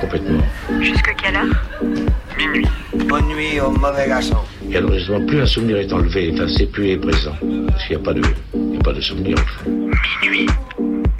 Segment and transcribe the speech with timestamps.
[0.00, 0.42] complètement.
[0.80, 1.62] Jusque quelle heure?
[2.38, 2.66] Minuit.
[3.08, 4.36] Bonne nuit au mauvais garçon.
[4.70, 7.36] Et alors justement, plus un souvenir est enlevé, effacé, plus il est présent.
[7.68, 8.22] Parce qu'il n'y a pas de,
[8.54, 9.70] il n'y a pas de souvenir au fond.
[10.22, 10.46] Minuit.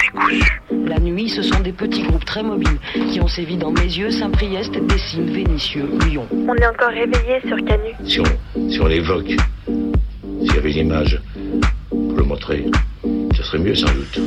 [0.01, 0.63] Décousu.
[0.87, 2.79] La nuit, ce sont des petits groupes très mobiles
[3.11, 6.27] qui ont sévi dans mes yeux, Saint-Priest, Dessines, Vénitieux, Lyon.
[6.33, 7.93] On est encore réveillé sur Canu.
[8.05, 9.33] Si on, si on l'évoque,
[9.67, 11.21] s'il y avait une image
[11.89, 12.65] pour le montrer,
[13.37, 14.21] ce serait mieux sans doute.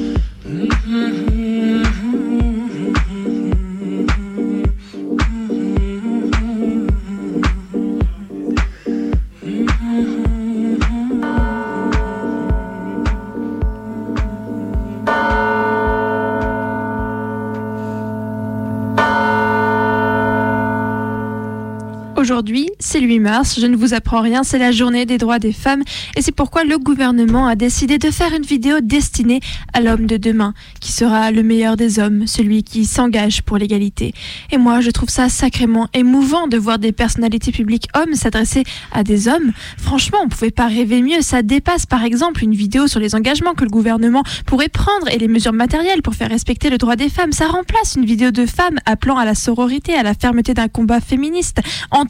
[22.26, 25.38] Aujourd'hui, c'est le 8 mars, je ne vous apprends rien, c'est la journée des droits
[25.38, 25.84] des femmes
[26.18, 29.42] et c'est pourquoi le gouvernement a décidé de faire une vidéo destinée
[29.74, 34.16] à l'homme de demain, qui sera le meilleur des hommes, celui qui s'engage pour l'égalité.
[34.52, 39.04] Et moi, je trouve ça sacrément émouvant de voir des personnalités publiques hommes s'adresser à
[39.04, 39.52] des hommes.
[39.78, 43.54] Franchement, on pouvait pas rêver mieux, ça dépasse par exemple une vidéo sur les engagements
[43.54, 47.10] que le gouvernement pourrait prendre et les mesures matérielles pour faire respecter le droit des
[47.10, 47.34] femmes.
[47.34, 51.02] Ça remplace une vidéo de femmes appelant à la sororité, à la fermeté d'un combat
[51.02, 51.62] féministe,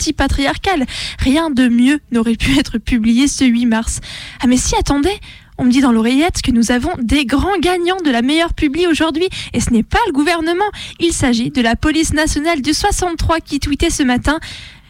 [0.06, 0.86] anti-patriarcal.
[1.20, 4.00] Rien de mieux n'aurait pu être publié ce 8 mars.
[4.42, 5.20] Ah mais si, attendez
[5.58, 8.88] on me dit dans l'oreillette que nous avons des grands gagnants de la meilleure publi
[8.88, 9.30] aujourd'hui.
[9.54, 10.66] Et ce n'est pas le gouvernement.
[11.00, 14.40] Il s'agit de la police nationale du 63 qui tweetait ce matin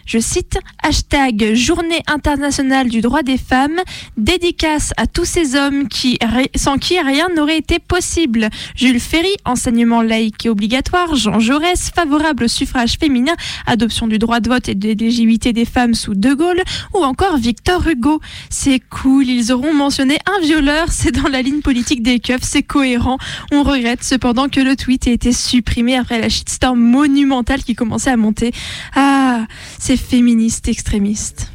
[0.05, 3.81] je cite, hashtag Journée internationale du droit des femmes,
[4.17, 6.19] dédicace à tous ces hommes qui,
[6.55, 8.49] sans qui rien n'aurait été possible.
[8.75, 13.33] Jules Ferry, enseignement laïque et obligatoire, Jean Jaurès, favorable au suffrage féminin,
[13.65, 16.61] adoption du droit de vote et de l'éligibilité des femmes sous De Gaulle,
[16.93, 18.21] ou encore Victor Hugo.
[18.49, 22.63] C'est cool, ils auront mentionné un violeur, c'est dans la ligne politique des keufs, c'est
[22.63, 23.17] cohérent.
[23.51, 28.11] On regrette cependant que le tweet ait été supprimé après la shitstorm monumentale qui commençait
[28.11, 28.51] à monter.
[28.95, 29.45] Ah,
[29.79, 31.51] c'est féministe extrémiste.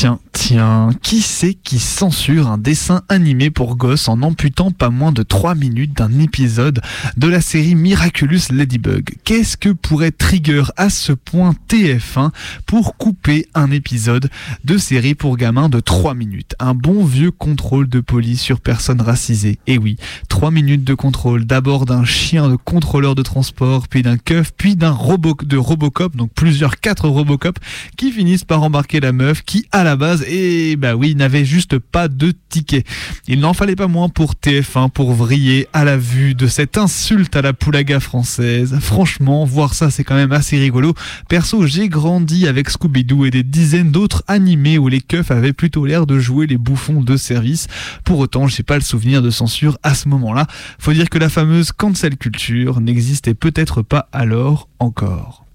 [0.00, 5.10] Tiens, tiens, qui c'est qui censure un dessin animé pour gosses en amputant pas moins
[5.10, 6.80] de 3 minutes d'un épisode
[7.16, 9.16] de la série Miraculous Ladybug?
[9.24, 12.30] Qu'est-ce que pourrait trigger à ce point TF1
[12.64, 14.30] pour couper un épisode
[14.64, 16.54] de série pour gamins de 3 minutes?
[16.60, 19.58] Un bon vieux contrôle de police sur personnes racisées.
[19.66, 19.96] Et oui,
[20.28, 24.76] 3 minutes de contrôle, d'abord d'un chien de contrôleur de transport, puis d'un keuf, puis
[24.76, 27.58] d'un robot de Robocop, donc plusieurs quatre Robocop
[27.96, 31.78] qui finissent par embarquer la meuf qui à la base, et bah oui, n'avait juste
[31.78, 32.84] pas de ticket.
[33.26, 37.36] Il n'en fallait pas moins pour TF1 pour vriller à la vue de cette insulte
[37.36, 38.76] à la poulaga française.
[38.80, 40.94] Franchement, voir ça c'est quand même assez rigolo.
[41.28, 45.86] Perso, j'ai grandi avec Scooby-Doo et des dizaines d'autres animés où les keufs avaient plutôt
[45.86, 47.66] l'air de jouer les bouffons de service.
[48.04, 50.46] Pour autant, j'ai pas le souvenir de censure à ce moment-là.
[50.78, 55.47] Faut dire que la fameuse cancel culture n'existait peut-être pas alors encore.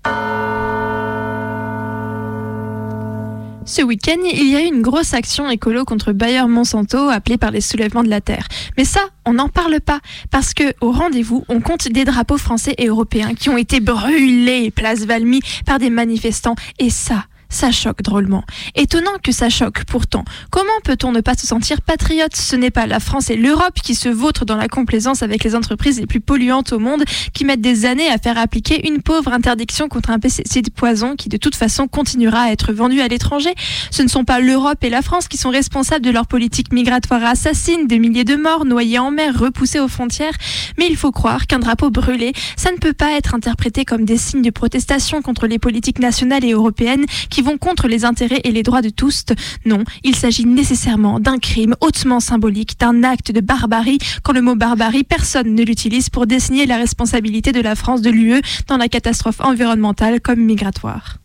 [3.65, 7.51] Ce week-end, il y a eu une grosse action écolo contre Bayer Monsanto appelée par
[7.51, 8.47] les soulèvements de la terre.
[8.77, 9.99] Mais ça, on n'en parle pas
[10.31, 14.69] parce que au rendez-vous, on compte des drapeaux français et européens qui ont été brûlés
[14.69, 18.43] place Valmy par des manifestants et ça, ça choque drôlement.
[18.75, 20.25] Étonnant que ça choque pourtant.
[20.49, 22.35] Comment peut-on ne pas se sentir patriote?
[22.35, 25.55] Ce n'est pas la France et l'Europe qui se vautrent dans la complaisance avec les
[25.55, 27.03] entreprises les plus polluantes au monde
[27.33, 31.29] qui mettent des années à faire appliquer une pauvre interdiction contre un pesticide poison qui
[31.29, 33.53] de toute façon continuera à être vendu à l'étranger.
[33.91, 37.23] Ce ne sont pas l'Europe et la France qui sont responsables de leur politique migratoire
[37.23, 40.33] assassine, des milliers de morts noyés en mer, repoussés aux frontières.
[40.79, 44.17] Mais il faut croire qu'un drapeau brûlé, ça ne peut pas être interprété comme des
[44.17, 48.51] signes de protestation contre les politiques nationales et européennes qui vont contre les intérêts et
[48.51, 49.25] les droits de tous.
[49.65, 54.55] Non, il s'agit nécessairement d'un crime hautement symbolique, d'un acte de barbarie, quand le mot
[54.55, 58.87] barbarie, personne ne l'utilise pour désigner la responsabilité de la France de l'UE dans la
[58.87, 61.17] catastrophe environnementale comme migratoire.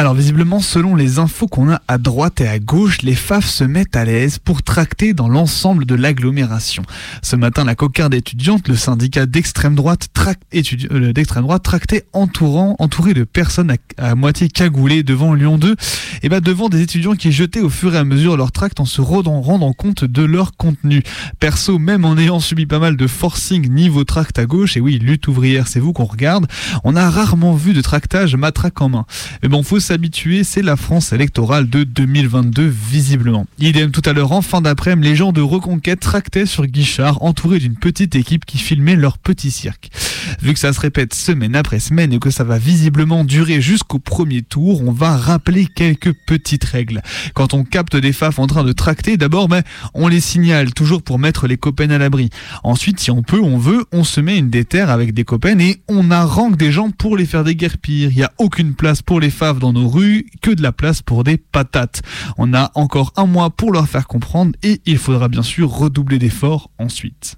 [0.00, 3.64] Alors visiblement, selon les infos qu'on a à droite et à gauche, les FAF se
[3.64, 6.84] mettent à l'aise pour tracter dans l'ensemble de l'agglomération.
[7.22, 10.08] Ce matin, la cocarde étudiante, le syndicat d'extrême droite,
[10.90, 15.76] euh, d'extrême droite, tractait entourant, entouré de personnes à, moitié cagoulées devant Lyon 2,
[16.22, 18.86] et bah devant des étudiants qui jetaient au fur et à mesure leur tract en
[18.86, 21.02] se rendant, rendant compte de leur contenu.
[21.40, 24.98] Perso, même en ayant subi pas mal de forcing niveau tract à gauche, et oui,
[24.98, 26.46] lutte ouvrière, c'est vous qu'on regarde,
[26.84, 29.04] on a rarement vu de tractage matraque en main.
[29.42, 33.46] Mais bon, faut tous habitués, c'est la France électorale de 2022 visiblement.
[33.58, 37.58] Idem tout à l'heure en fin d'après-midi, les gens de Reconquête tractaient sur Guichard entourés
[37.58, 39.90] d'une petite équipe qui filmait leur petit cirque.
[40.42, 43.98] Vu que ça se répète semaine après semaine et que ça va visiblement durer jusqu'au
[43.98, 47.02] premier tour, on va rappeler quelques petites règles.
[47.34, 49.62] Quand on capte des faf en train de tracter, d'abord ben,
[49.94, 52.30] on les signale toujours pour mettre les copains à l'abri.
[52.62, 55.80] Ensuite, si on peut, on veut, on se met une déterre avec des copains et
[55.88, 58.10] on arrange des gens pour les faire déguerpir.
[58.10, 59.79] Il n'y a aucune place pour les faves dans nos
[60.42, 62.02] que de la place pour des patates.
[62.38, 66.18] On a encore un mois pour leur faire comprendre et il faudra bien sûr redoubler
[66.18, 67.36] d'efforts ensuite.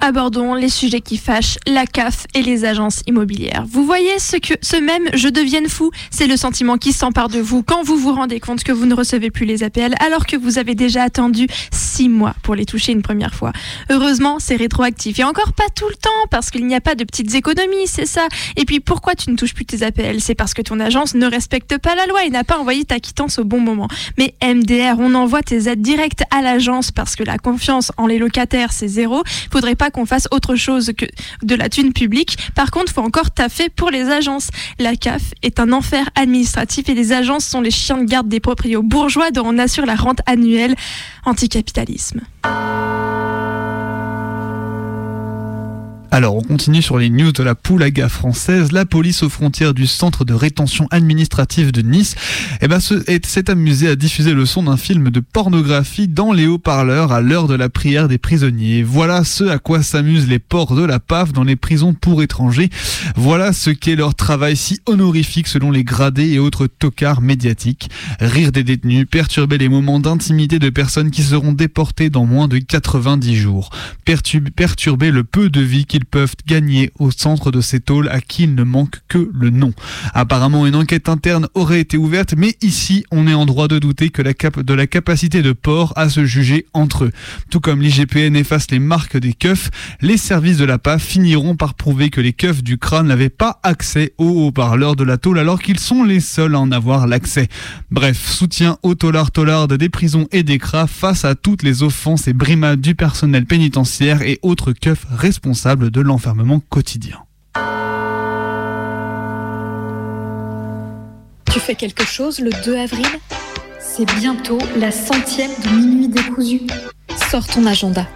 [0.00, 3.64] Abordons les sujets qui fâchent la CAF et les agences immobilières.
[3.68, 7.40] Vous voyez ce que ce même je devienne fou, c'est le sentiment qui s'empare de
[7.40, 10.36] vous quand vous vous rendez compte que vous ne recevez plus les APL alors que
[10.36, 13.52] vous avez déjà attendu six mois pour les toucher une première fois.
[13.90, 17.04] Heureusement, c'est rétroactif et encore pas tout le temps parce qu'il n'y a pas de
[17.04, 18.26] petites économies, c'est ça.
[18.56, 21.26] Et puis pourquoi tu ne touches plus tes APL C'est parce que ton agence ne
[21.26, 23.88] respecte pas la loi et n'a pas envoyé ta quittance au bon moment.
[24.18, 28.18] Mais MDR, on envoie tes aides directes à l'agence parce que la confiance en les
[28.18, 29.22] locataires c'est zéro.
[29.50, 31.06] Faudrait pas qu'on fasse autre chose que
[31.42, 32.36] de la thune publique.
[32.54, 34.48] Par contre, faut encore taffer pour les agences.
[34.78, 38.40] La CAF est un enfer administratif et les agences sont les chiens de garde des
[38.40, 40.74] proprios bourgeois dont on assure la rente annuelle.
[41.24, 42.20] Anticapitalisme.
[46.12, 48.72] Alors, on continue sur les news de la Poulaga française.
[48.72, 52.16] La police aux frontières du centre de rétention administrative de Nice
[52.60, 57.12] eh ben, s'est amusée à diffuser le son d'un film de pornographie dans les haut-parleurs
[57.12, 58.82] à l'heure de la prière des prisonniers.
[58.82, 62.70] Voilà ce à quoi s'amusent les porcs de la PAF dans les prisons pour étrangers.
[63.14, 67.88] Voilà ce qu'est leur travail si honorifique selon les gradés et autres tocards médiatiques.
[68.18, 72.58] Rire des détenus, perturber les moments d'intimité de personnes qui seront déportées dans moins de
[72.58, 73.70] 90 jours.
[74.04, 78.44] Perturber le peu de vie qu'ils peuvent gagner au centre de ces tôles à qui
[78.44, 79.72] il ne manque que le nom.
[80.14, 84.08] Apparemment, une enquête interne aurait été ouverte, mais ici, on est en droit de douter
[84.08, 87.12] que la cap de la capacité de port à se juger entre eux.
[87.50, 89.70] Tout comme l'IGPN efface les marques des keufs,
[90.00, 93.60] les services de la PAF finiront par prouver que les keufs du crâne n'avaient pas
[93.62, 97.48] accès aux haut-parleurs de la tôle alors qu'ils sont les seuls à en avoir l'accès.
[97.90, 102.26] Bref, soutien au tolard tolarde des prisons et des cras face à toutes les offenses
[102.26, 107.24] et brimades du personnel pénitentiaire et autres keufs responsables de l'enfermement quotidien.
[111.52, 113.06] Tu fais quelque chose le 2 avril?
[113.80, 116.60] C'est bientôt la centième de minuit décousu.
[117.30, 118.06] Sors ton agenda.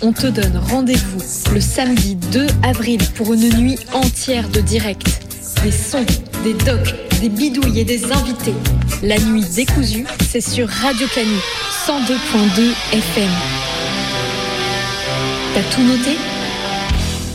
[0.00, 1.22] On te donne rendez-vous
[1.54, 5.06] le samedi 2 avril pour une nuit entière de direct.
[5.62, 6.04] Des sons,
[6.42, 8.54] des docs, des bidouilles et des invités.
[9.04, 11.36] La nuit décousue, c'est sur Radio Canu
[11.86, 13.30] 102.2 FM.
[15.54, 16.31] T'as tout noté?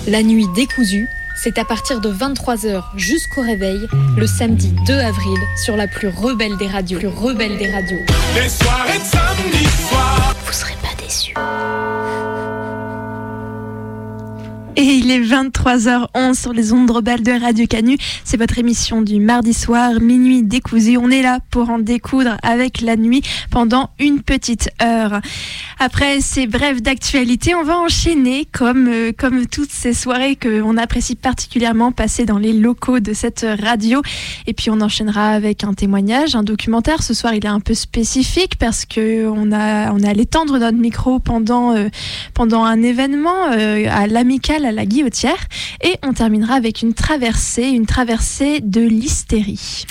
[0.07, 1.05] La nuit décousue,
[1.35, 6.55] c'est à partir de 23h jusqu'au réveil, le samedi 2 avril, sur la plus rebelle
[6.55, 6.97] des radios.
[6.97, 7.99] Plus rebelle des radios.
[8.33, 10.33] Les soirées de samedi soir.
[10.45, 11.33] Vous serez pas déçus.
[14.79, 17.97] Et il est 23h11 sur les ondes rebelles de Radio Canu.
[18.23, 20.97] C'est votre émission du mardi soir, minuit décousu.
[20.97, 25.19] On est là pour en découdre avec la nuit pendant une petite heure.
[25.79, 31.15] Après ces brèves d'actualité, on va enchaîner comme, euh, comme toutes ces soirées qu'on apprécie
[31.15, 34.03] particulièrement passer dans les locaux de cette radio.
[34.45, 37.01] Et puis on enchaînera avec un témoignage, un documentaire.
[37.01, 40.77] Ce soir, il est un peu spécifique parce que on a, est allé tendre notre
[40.77, 41.89] micro pendant, euh,
[42.35, 45.47] pendant un événement euh, à l'amicale à la Guillotière.
[45.83, 49.85] Et on terminera avec une traversée, une traversée de l'hystérie.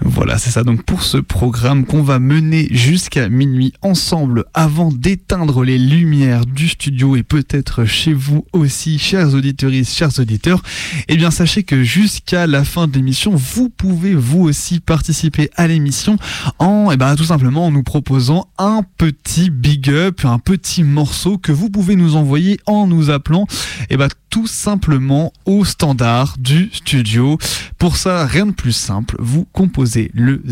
[0.00, 0.64] Voilà, c'est ça.
[0.64, 6.68] Donc pour ce programme qu'on va mener jusqu'à minuit ensemble avant d'éteindre les lumières du
[6.68, 10.62] studio et peut-être chez vous aussi, chers auditeurs, chers auditeurs,
[11.08, 15.66] eh bien sachez que jusqu'à la fin de l'émission, vous pouvez vous aussi participer à
[15.66, 16.16] l'émission
[16.58, 21.38] en eh ben, tout simplement en nous proposant un petit big up, un petit morceau
[21.38, 23.46] que vous pouvez nous envoyer en nous appelant
[23.90, 27.38] eh ben, tout simplement au standard du studio.
[27.78, 30.42] Pour ça, rien de plus simple, vous composez le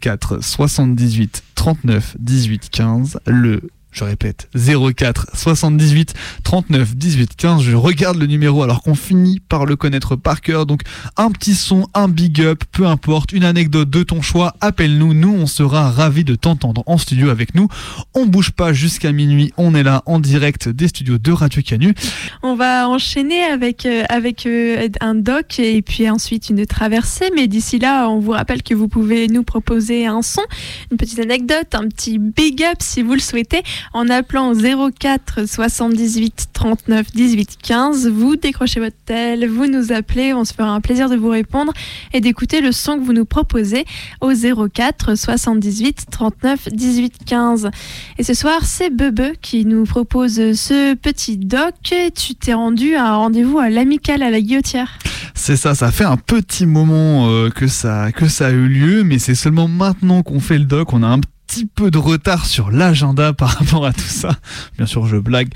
[0.00, 7.62] 04 78 39 18 15, le je répète, 04 78 39 18 15.
[7.62, 10.64] Je regarde le numéro alors qu'on finit par le connaître par cœur.
[10.64, 10.80] Donc
[11.16, 15.12] un petit son, un big up, peu importe, une anecdote de ton choix, appelle-nous.
[15.12, 17.68] Nous, on sera ravis de t'entendre en studio avec nous.
[18.14, 19.52] On bouge pas jusqu'à minuit.
[19.58, 21.94] On est là en direct des studios de Radio Canu.
[22.42, 27.30] On va enchaîner avec, euh, avec euh, un doc et puis ensuite une traversée.
[27.36, 30.42] Mais d'ici là, on vous rappelle que vous pouvez nous proposer un son,
[30.90, 35.48] une petite anecdote, un petit big up si vous le souhaitez en appelant au 04
[35.48, 38.08] 78 39 18 15.
[38.08, 41.72] Vous décrochez votre tel, vous nous appelez, on se fera un plaisir de vous répondre
[42.12, 43.84] et d'écouter le son que vous nous proposez
[44.20, 47.70] au 04 78 39 18 15.
[48.18, 51.74] Et ce soir, c'est Bebe qui nous propose ce petit doc.
[51.82, 54.98] Tu t'es rendu à un rendez-vous à l'amicale à la guillotière.
[55.34, 59.02] C'est ça, ça fait un petit moment euh, que, ça, que ça a eu lieu,
[59.02, 60.92] mais c'est seulement maintenant qu'on fait le doc.
[60.92, 61.31] On a un petit
[61.74, 64.36] peu de retard sur l'agenda par rapport à tout ça.
[64.76, 65.48] Bien sûr, je blague.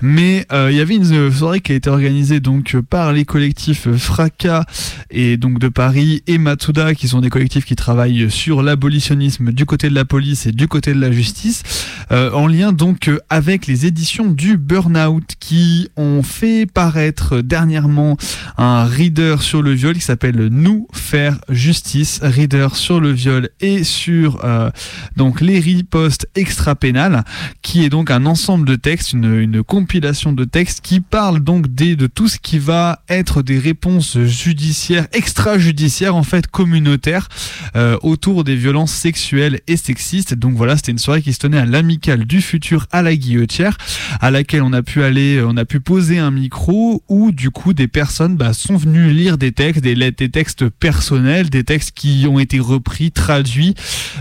[0.00, 3.88] Mais euh, il y avait une soirée qui a été organisée donc par les collectifs
[3.96, 4.64] Fracas
[5.10, 9.66] et donc de Paris et Matsuda, qui sont des collectifs qui travaillent sur l'abolitionnisme du
[9.66, 11.62] côté de la police et du côté de la justice,
[12.12, 18.16] euh, en lien donc avec les éditions du Burnout qui ont fait paraître dernièrement
[18.56, 23.84] un reader sur le viol qui s'appelle Nous faire justice, reader sur le viol et
[23.84, 24.70] sur euh,
[25.16, 27.24] donc les ripostes extra-pénales,
[27.62, 32.06] qui est donc un ensemble de textes, une, compilation de textes qui parle donc de
[32.06, 37.28] tout ce qui va être des réponses judiciaires, extrajudiciaires en fait, communautaires,
[37.76, 40.34] euh, autour des violences sexuelles et sexistes.
[40.34, 43.76] Donc voilà, c'était une soirée qui se tenait à l'amicale du futur à la guillotière,
[44.20, 47.72] à laquelle on a pu aller, on a pu poser un micro où du coup
[47.72, 52.26] des personnes bah, sont venues lire des textes, des, des textes personnels, des textes qui
[52.28, 53.74] ont été repris, traduits.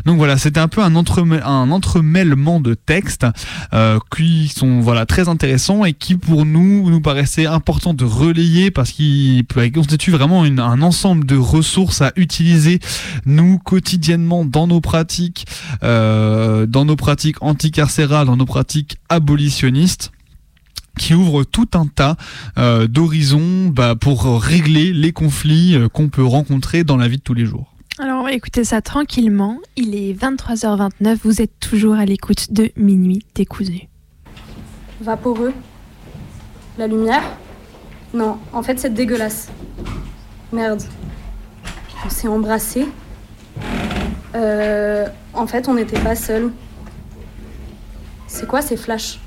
[0.06, 3.25] Donc voilà, c'était un peu un, un entremêlement de textes
[3.74, 8.72] euh, qui sont voilà très intéressants et qui pour nous nous paraissait important de relayer
[8.72, 12.80] parce qu'ils constituent vraiment un ensemble de ressources à utiliser
[13.25, 15.46] nous quotidiennement dans nos pratiques,
[15.84, 20.12] euh, dans nos pratiques anticarcérales, dans nos pratiques abolitionnistes
[20.98, 22.18] qui ouvre tout un tas
[22.58, 27.34] euh, d'horizons bah, pour régler les conflits qu'on peut rencontrer dans la vie de tous
[27.34, 27.74] les jours.
[28.01, 29.60] Alors, on ça tranquillement.
[29.75, 31.18] Il est 23h29.
[31.22, 33.89] Vous êtes toujours à l'écoute de Minuit décousu.
[35.01, 35.53] Vaporeux.
[36.77, 37.24] La lumière?
[38.13, 39.50] Non, en fait, c'est dégueulasse.
[40.53, 40.82] Merde.
[42.06, 42.88] On s'est embrassé.
[44.34, 46.53] Euh, en fait, on n'était pas seuls.
[48.27, 49.20] C'est quoi ces flashs?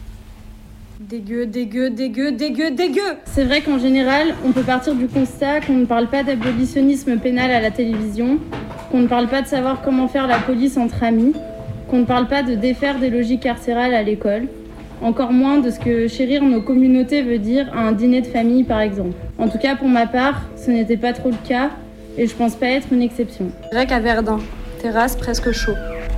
[1.12, 5.74] Dégueu, dégueu, dégueu, dégueu, dégueu C'est vrai qu'en général, on peut partir du constat qu'on
[5.74, 8.38] ne parle pas d'abolitionnisme pénal à la télévision,
[8.90, 11.34] qu'on ne parle pas de savoir comment faire la police entre amis,
[11.90, 14.48] qu'on ne parle pas de défaire des logiques carcérales à l'école,
[15.02, 18.64] encore moins de ce que chérir nos communautés veut dire à un dîner de famille
[18.64, 19.12] par exemple.
[19.36, 21.68] En tout cas, pour ma part, ce n'était pas trop le cas
[22.16, 23.50] et je pense pas être une exception.
[23.70, 24.38] À Verdun,
[24.80, 25.74] terrasse presque chaud.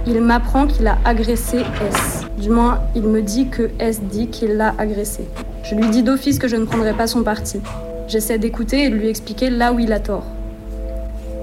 [0.07, 2.24] Il m'apprend qu'il a agressé S.
[2.39, 5.25] Du moins, il me dit que S dit qu'il l'a agressé.
[5.63, 7.61] Je lui dis d'office que je ne prendrai pas son parti.
[8.09, 10.25] J'essaie d'écouter et de lui expliquer là où il a tort.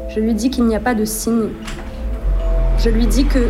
[0.10, 1.50] Je lui dis qu'il n'y a pas de signe.
[2.77, 3.50] Je lui dis que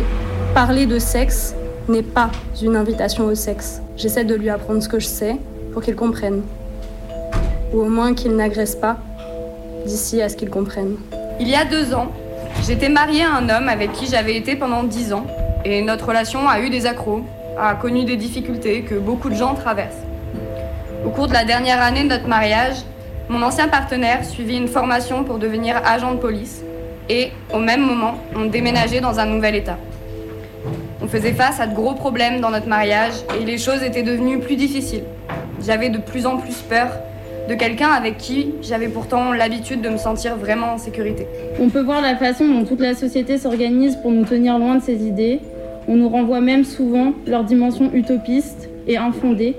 [0.54, 1.54] parler de sexe
[1.88, 2.30] n'est pas
[2.62, 3.82] une invitation au sexe.
[3.96, 5.36] J'essaie de lui apprendre ce que je sais
[5.72, 6.42] pour qu'il comprenne.
[7.74, 8.98] Ou au moins qu'il n'agresse pas
[9.84, 10.96] d'ici à ce qu'il comprenne.
[11.40, 12.12] Il y a deux ans,
[12.64, 15.26] j'étais mariée à un homme avec qui j'avais été pendant dix ans,
[15.64, 17.22] et notre relation a eu des accros,
[17.58, 20.02] a connu des difficultés que beaucoup de gens traversent.
[21.04, 22.76] Au cours de la dernière année de notre mariage,
[23.28, 26.62] mon ancien partenaire suivit une formation pour devenir agent de police,
[27.08, 29.78] et au même moment, on déménageait dans un nouvel état.
[31.02, 34.38] On faisait face à de gros problèmes dans notre mariage, et les choses étaient devenues
[34.38, 35.04] plus difficiles.
[35.64, 36.88] J'avais de plus en plus peur
[37.48, 41.26] de quelqu'un avec qui j'avais pourtant l'habitude de me sentir vraiment en sécurité.
[41.60, 44.82] On peut voir la façon dont toute la société s'organise pour nous tenir loin de
[44.82, 45.40] ces idées.
[45.88, 49.56] On nous renvoie même souvent leur dimension utopiste et infondée,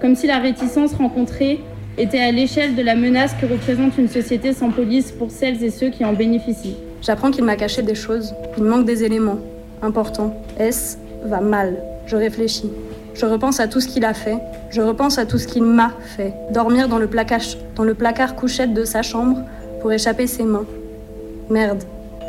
[0.00, 1.60] comme si la réticence rencontrée
[1.98, 5.70] était à l'échelle de la menace que représente une société sans police pour celles et
[5.70, 6.76] ceux qui en bénéficient.
[7.02, 8.34] J'apprends qu'il m'a caché des choses.
[8.56, 9.38] Il manque des éléments
[9.82, 10.34] importants.
[10.58, 11.76] S va mal?
[12.06, 12.70] Je réfléchis.
[13.14, 14.38] Je repense à tout ce qu'il a fait.
[14.70, 16.34] Je repense à tout ce qu'il m'a fait.
[16.52, 17.40] Dormir dans le, placard,
[17.76, 19.38] dans le placard couchette de sa chambre
[19.80, 20.66] pour échapper ses mains.
[21.48, 21.82] Merde.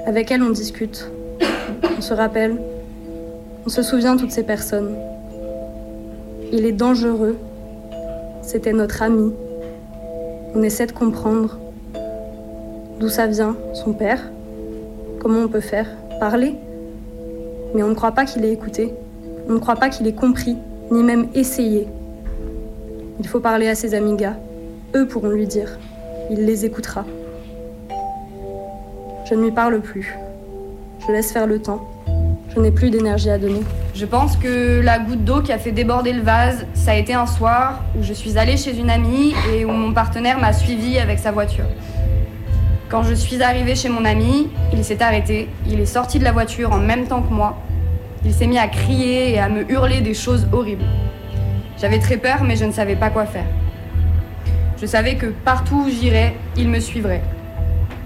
[0.05, 1.09] Avec elle, on discute.
[1.97, 2.57] On se rappelle.
[3.65, 4.95] On se souvient toutes ces personnes.
[6.51, 7.35] Il est dangereux.
[8.43, 9.33] C'était notre ami.
[10.53, 11.57] On essaie de comprendre.
[12.99, 14.21] D'où ça vient, son père?
[15.19, 15.87] Comment on peut faire?
[16.19, 16.53] Parler?
[17.73, 18.93] Mais on ne croit pas qu'il ait écouté.
[19.49, 20.57] On ne croit pas qu'il ait compris,
[20.91, 21.87] ni même essayé.
[23.19, 24.35] Il faut parler à ses amigas.
[24.95, 25.79] Eux pourront lui dire.
[26.29, 27.03] Il les écoutera.
[29.27, 30.15] Je ne lui parle plus.
[31.07, 31.94] Je laisse faire le temps.
[32.55, 33.59] Je n'ai plus d'énergie à donner.
[33.93, 37.13] Je pense que la goutte d'eau qui a fait déborder le vase, ça a été
[37.13, 40.97] un soir où je suis allée chez une amie et où mon partenaire m'a suivie
[40.97, 41.65] avec sa voiture.
[42.87, 46.31] Quand je suis arrivée chez mon ami, il s'est arrêté, il est sorti de la
[46.31, 47.57] voiture en même temps que moi
[48.23, 50.85] Il s'est mis à crier et à me hurler des choses horribles.
[51.77, 53.47] J'avais très peur, mais je ne savais pas quoi faire.
[54.79, 57.21] Je savais que partout où j'irais, il me suivrait.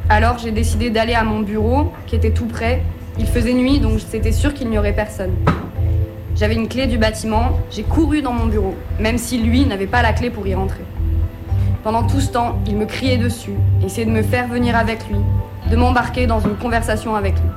[0.10, 2.82] Alors j'ai décidé d'aller à mon bureau, qui était tout près.
[3.20, 5.34] Il faisait nuit, donc c'était sûr qu'il n'y aurait personne.
[6.36, 10.02] J'avais une clé du bâtiment, j'ai couru dans mon bureau, même si lui n'avait pas
[10.02, 10.84] la clé pour y rentrer.
[11.84, 13.54] Pendant tout ce temps, il me criait dessus,
[13.86, 15.20] essayait de me faire venir avec lui,
[15.70, 17.50] de m'embarquer dans une conversation avec lui.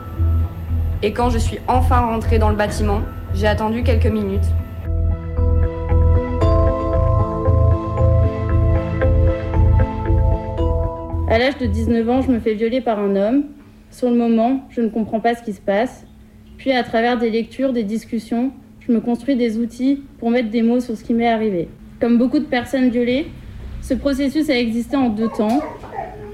[1.03, 3.01] Et quand je suis enfin rentrée dans le bâtiment,
[3.35, 4.45] j'ai attendu quelques minutes.
[11.29, 13.45] À l'âge de 19 ans, je me fais violer par un homme.
[13.93, 16.07] Sur le moment, je ne comprends pas ce qui se passe.
[16.57, 20.63] Puis, à travers des lectures, des discussions, je me construis des outils pour mettre des
[20.63, 21.69] mots sur ce qui m'est arrivé.
[22.01, 23.27] Comme beaucoup de personnes violées,
[23.83, 25.61] ce processus a existé en deux temps.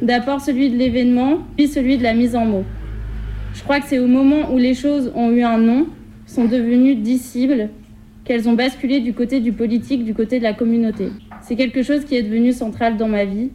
[0.01, 2.65] D'abord celui de l'événement, puis celui de la mise en mots.
[3.55, 5.89] Je crois que c'est au moment où les choses ont eu un nom,
[6.27, 7.71] sont devenues dissibles,
[8.25, 11.09] qu'elles ont basculé du côté du politique, du côté de la communauté.
[11.41, 13.51] C'est quelque chose qui est devenu central dans ma vie,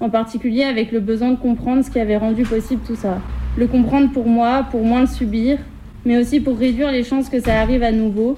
[0.00, 3.20] en particulier avec le besoin de comprendre ce qui avait rendu possible tout ça.
[3.56, 5.58] Le comprendre pour moi, pour moins le subir,
[6.04, 8.36] mais aussi pour réduire les chances que ça arrive à nouveau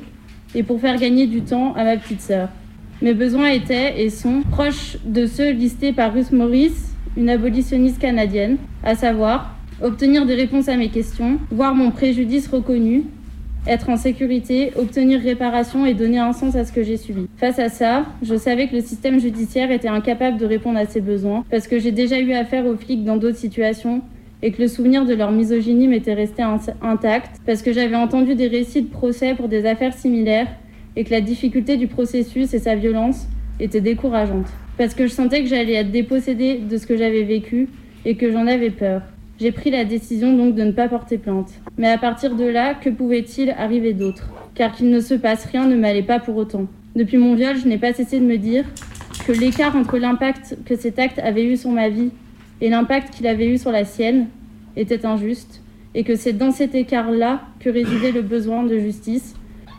[0.54, 2.50] et pour faire gagner du temps à ma petite sœur.
[3.00, 6.73] Mes besoins étaient et sont proches de ceux listés par Ruth Morris,
[7.16, 13.04] une abolitionniste canadienne, à savoir obtenir des réponses à mes questions, voir mon préjudice reconnu,
[13.66, 17.26] être en sécurité, obtenir réparation et donner un sens à ce que j'ai subi.
[17.38, 21.00] Face à ça, je savais que le système judiciaire était incapable de répondre à ces
[21.00, 24.02] besoins parce que j'ai déjà eu affaire aux flics dans d'autres situations
[24.43, 26.43] et que le souvenir de leur misogynie m'était resté
[26.83, 30.49] intact parce que j'avais entendu des récits de procès pour des affaires similaires
[30.94, 33.27] et que la difficulté du processus et sa violence
[33.61, 34.49] étaient décourageantes.
[34.79, 37.68] Parce que je sentais que j'allais être dépossédée de ce que j'avais vécu
[38.05, 39.03] et que j'en avais peur.
[39.38, 41.51] J'ai pris la décision donc de ne pas porter plainte.
[41.77, 45.66] Mais à partir de là, que pouvait-il arriver d'autre Car qu'il ne se passe rien
[45.66, 46.66] ne m'allait pas pour autant.
[46.94, 48.64] Depuis mon viol, je n'ai pas cessé de me dire
[49.27, 52.11] que l'écart entre l'impact que cet acte avait eu sur ma vie
[52.61, 54.29] et l'impact qu'il avait eu sur la sienne
[54.77, 55.62] était injuste,
[55.95, 59.35] et que c'est dans cet écart-là que résidait le besoin de justice,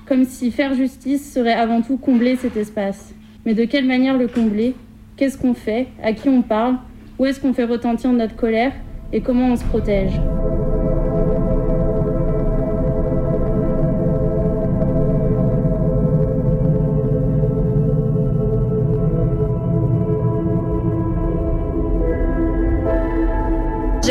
[0.05, 3.13] comme si faire justice serait avant tout combler cet espace.
[3.45, 4.73] Mais de quelle manière le combler?
[5.15, 5.87] Qu'est-ce qu'on fait?
[6.03, 6.77] À qui on parle?
[7.19, 8.73] Où est-ce qu'on fait retentir notre colère?
[9.13, 10.19] Et comment on se protège?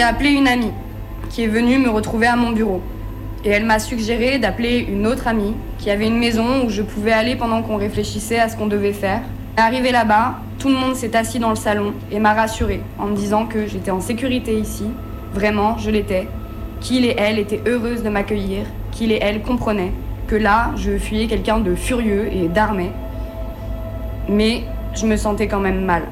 [0.06, 0.70] Appelé une amie
[1.30, 2.80] qui est venue me retrouver à mon bureau.
[3.44, 7.12] Et elle m'a suggéré d'appeler une autre amie qui avait une maison où je pouvais
[7.12, 9.22] aller pendant qu'on réfléchissait à ce qu'on devait faire.
[9.56, 13.16] Arrivé là-bas, tout le monde s'est assis dans le salon et m'a rassuré en me
[13.16, 14.84] disant que j'étais en sécurité ici.
[15.34, 16.28] Vraiment, je l'étais.
[16.80, 19.92] Qu'il et elle étaient heureuses de m'accueillir, qu'il et elle comprenaient
[20.28, 22.92] que là, je fuyais quelqu'un de furieux et d'armé.
[24.28, 24.62] Mais
[24.94, 26.02] je me sentais quand même mal.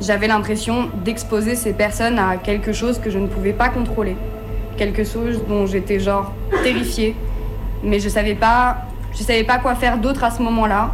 [0.00, 4.16] J'avais l'impression d'exposer ces personnes à quelque chose que je ne pouvais pas contrôler
[4.80, 6.32] quelque chose dont j'étais genre
[6.64, 7.14] terrifiée.
[7.84, 8.78] Mais je savais pas,
[9.12, 10.92] je savais pas quoi faire d'autre à ce moment-là.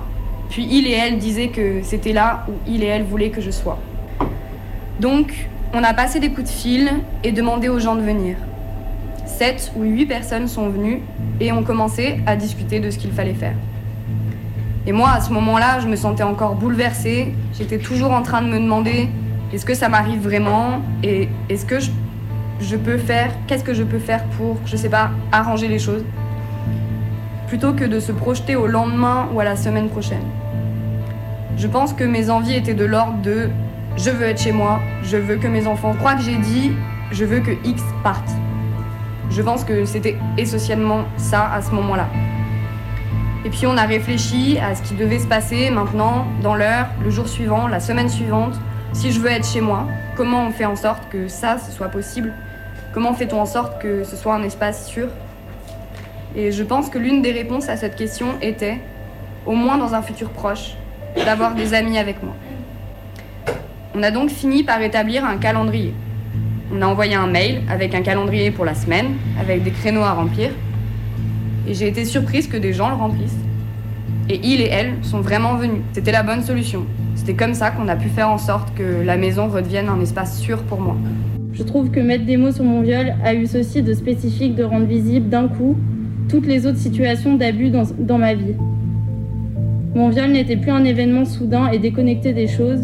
[0.51, 3.53] Puis il et elle disaient que c'était là où il et elle voulaient que je
[3.53, 3.79] sois.
[4.99, 6.91] Donc, on a passé des coups de fil
[7.23, 8.37] et demandé aux gens de venir.
[9.25, 11.03] Sept ou huit personnes sont venues
[11.41, 13.55] et ont commencé à discuter de ce qu'il fallait faire.
[14.87, 17.35] Et moi, à ce moment-là, je me sentais encore bouleversée.
[17.59, 19.09] J'étais toujours en train de me demander
[19.53, 20.81] est-ce que ça m'arrive vraiment?
[21.03, 21.79] Et est-ce que
[22.61, 26.05] je peux faire, qu'est-ce que je peux faire pour, je sais pas, arranger les choses,
[27.49, 30.25] plutôt que de se projeter au lendemain ou à la semaine prochaine.
[31.57, 33.49] Je pense que mes envies étaient de l'ordre de
[33.97, 36.73] je veux être chez moi, je veux que mes enfants croient que j'ai dit,
[37.13, 38.31] je veux que X parte.
[39.31, 42.09] Je pense que c'était essentiellement ça à ce moment-là.
[43.47, 47.11] Et puis on a réfléchi à ce qui devait se passer maintenant, dans l'heure, le
[47.11, 48.55] jour suivant, la semaine suivante,
[48.93, 51.87] si je veux être chez moi, comment on fait en sorte que ça, ce soit
[51.87, 52.33] possible?
[52.93, 55.07] Comment fait-on en sorte que ce soit un espace sûr?
[56.35, 58.81] Et je pense que l'une des réponses à cette question était,
[59.47, 60.75] au moins dans un futur proche,
[61.15, 62.35] d'avoir des amis avec moi.
[63.95, 65.95] On a donc fini par établir un calendrier.
[66.75, 70.15] On a envoyé un mail avec un calendrier pour la semaine, avec des créneaux à
[70.15, 70.51] remplir.
[71.69, 73.39] Et j'ai été surprise que des gens le remplissent.
[74.29, 75.83] Et il et elle sont vraiment venus.
[75.93, 76.85] C'était la bonne solution.
[77.15, 80.39] C'était comme ça qu'on a pu faire en sorte que la maison redevienne un espace
[80.39, 80.97] sûr pour moi.
[81.53, 84.65] Je trouve que mettre des mots sur mon viol a eu ceci de spécifique de
[84.65, 85.77] rendre visible d'un coup
[86.29, 88.55] toutes les autres situations d'abus dans, dans ma vie.
[89.95, 92.83] Mon viol n'était plus un événement soudain et déconnecté des choses,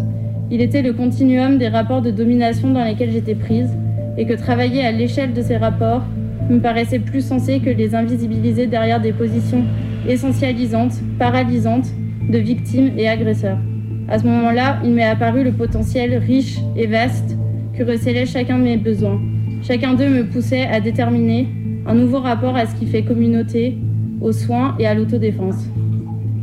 [0.50, 3.70] il était le continuum des rapports de domination dans lesquels j'étais prise,
[4.16, 6.02] et que travailler à l'échelle de ces rapports
[6.50, 9.64] me paraissait plus sensé que les invisibiliser derrière des positions
[10.08, 11.88] essentialisantes, paralysantes
[12.28, 13.58] de victimes et agresseurs.
[14.08, 17.36] À ce moment-là, il m'est apparu le potentiel riche et vaste
[17.76, 19.20] que recelait chacun de mes besoins.
[19.62, 21.48] Chacun d'eux me poussait à déterminer
[21.86, 23.78] un nouveau rapport à ce qui fait communauté,
[24.20, 25.66] aux soins et à l'autodéfense.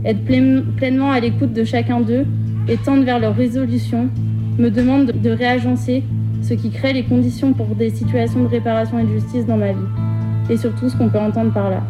[0.06, 2.26] Être pleinement à l'écoute de chacun d'eux
[2.68, 4.10] et tendre vers leur résolution
[4.58, 6.04] me demande de réagencer
[6.42, 9.72] ce qui crée les conditions pour des situations de réparation et de justice dans ma
[9.72, 9.88] vie.
[10.50, 11.84] Et surtout ce qu'on peut entendre par là.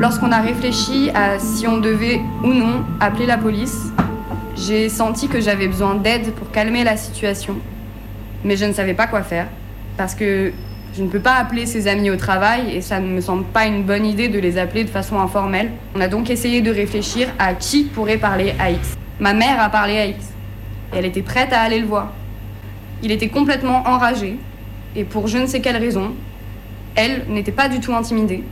[0.00, 3.92] Lorsqu'on a réfléchi à si on devait ou non appeler la police,
[4.56, 7.56] j'ai senti que j'avais besoin d'aide pour calmer la situation.
[8.42, 9.46] Mais je ne savais pas quoi faire,
[9.98, 10.54] parce que
[10.96, 13.66] je ne peux pas appeler ses amis au travail et ça ne me semble pas
[13.66, 15.70] une bonne idée de les appeler de façon informelle.
[15.94, 18.96] On a donc essayé de réfléchir à qui pourrait parler à X.
[19.18, 20.30] Ma mère a parlé à X
[20.94, 22.10] et elle était prête à aller le voir.
[23.02, 24.38] Il était complètement enragé
[24.96, 26.14] et pour je ne sais quelle raison,
[26.94, 28.42] elle n'était pas du tout intimidée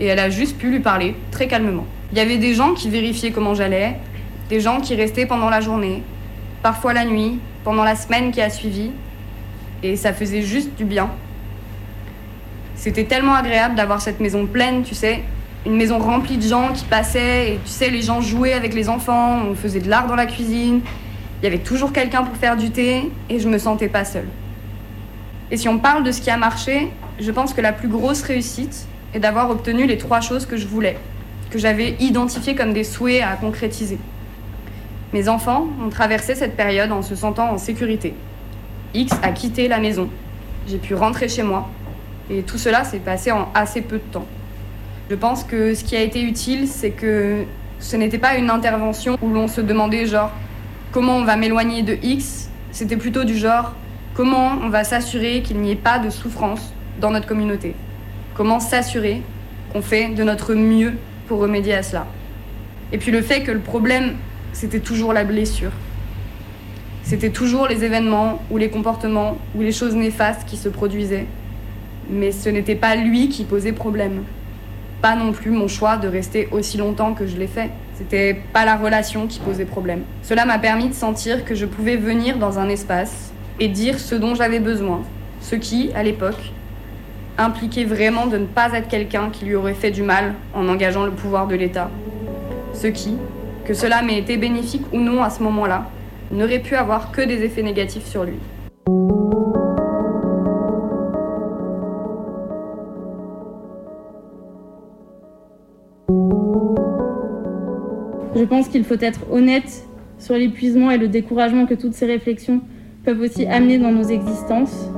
[0.00, 1.86] et elle a juste pu lui parler très calmement.
[2.10, 3.96] Il y avait des gens qui vérifiaient comment j'allais,
[4.48, 6.02] des gens qui restaient pendant la journée,
[6.62, 8.90] parfois la nuit, pendant la semaine qui a suivi,
[9.82, 11.10] et ça faisait juste du bien.
[12.74, 15.22] C'était tellement agréable d'avoir cette maison pleine, tu sais,
[15.66, 18.88] une maison remplie de gens qui passaient, et tu sais, les gens jouaient avec les
[18.88, 20.80] enfants, on faisait de l'art dans la cuisine,
[21.40, 24.28] il y avait toujours quelqu'un pour faire du thé, et je me sentais pas seule.
[25.50, 28.22] Et si on parle de ce qui a marché, je pense que la plus grosse
[28.22, 30.96] réussite, et d'avoir obtenu les trois choses que je voulais,
[31.50, 33.98] que j'avais identifiées comme des souhaits à concrétiser.
[35.12, 38.14] Mes enfants ont traversé cette période en se sentant en sécurité.
[38.94, 40.08] X a quitté la maison.
[40.68, 41.68] J'ai pu rentrer chez moi.
[42.30, 44.26] Et tout cela s'est passé en assez peu de temps.
[45.10, 47.44] Je pense que ce qui a été utile, c'est que
[47.80, 50.30] ce n'était pas une intervention où l'on se demandait genre
[50.92, 52.48] comment on va m'éloigner de X?
[52.70, 53.74] C'était plutôt du genre
[54.14, 57.74] comment on va s'assurer qu'il n'y ait pas de souffrance dans notre communauté?
[58.40, 59.20] Comment s'assurer
[59.70, 60.94] qu'on fait de notre mieux
[61.28, 62.06] pour remédier à cela
[62.90, 64.14] Et puis le fait que le problème,
[64.54, 65.72] c'était toujours la blessure.
[67.02, 71.26] C'était toujours les événements ou les comportements ou les choses néfastes qui se produisaient.
[72.08, 74.22] Mais ce n'était pas lui qui posait problème.
[75.02, 77.68] Pas non plus mon choix de rester aussi longtemps que je l'ai fait.
[77.98, 80.00] C'était pas la relation qui posait problème.
[80.22, 84.14] Cela m'a permis de sentir que je pouvais venir dans un espace et dire ce
[84.14, 85.02] dont j'avais besoin.
[85.42, 86.52] Ce qui, à l'époque,
[87.38, 91.04] impliquait vraiment de ne pas être quelqu'un qui lui aurait fait du mal en engageant
[91.04, 91.90] le pouvoir de l'État.
[92.72, 93.16] Ce qui,
[93.64, 95.90] que cela m'ait été bénéfique ou non à ce moment-là,
[96.30, 98.38] n'aurait pu avoir que des effets négatifs sur lui.
[108.36, 109.84] Je pense qu'il faut être honnête
[110.18, 112.60] sur l'épuisement et le découragement que toutes ces réflexions
[113.04, 114.88] peuvent aussi amener dans nos existences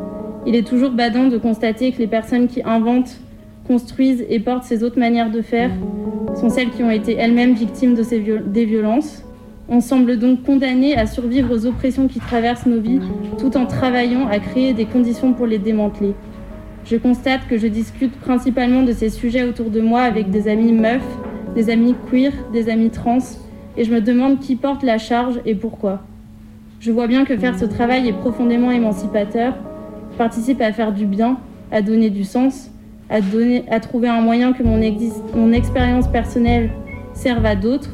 [0.47, 3.21] il est toujours badant de constater que les personnes qui inventent,
[3.67, 5.71] construisent et portent ces autres manières de faire
[6.35, 9.23] sont celles qui ont été elles-mêmes victimes de ces des violences.
[9.69, 13.01] On semble donc condamné à survivre aux oppressions qui traversent nos vies
[13.39, 16.15] tout en travaillant à créer des conditions pour les démanteler.
[16.85, 20.73] Je constate que je discute principalement de ces sujets autour de moi avec des amis
[20.73, 21.01] meufs,
[21.55, 23.19] des amis queer, des amis trans,
[23.77, 26.03] et je me demande qui porte la charge et pourquoi.
[26.81, 29.55] Je vois bien que faire ce travail est profondément émancipateur,
[30.17, 31.39] participe à faire du bien,
[31.71, 32.71] à donner du sens,
[33.11, 33.17] à,
[33.71, 34.81] à trouver un moyen que mon,
[35.35, 36.71] mon expérience personnelle
[37.15, 37.91] serve à d'autres,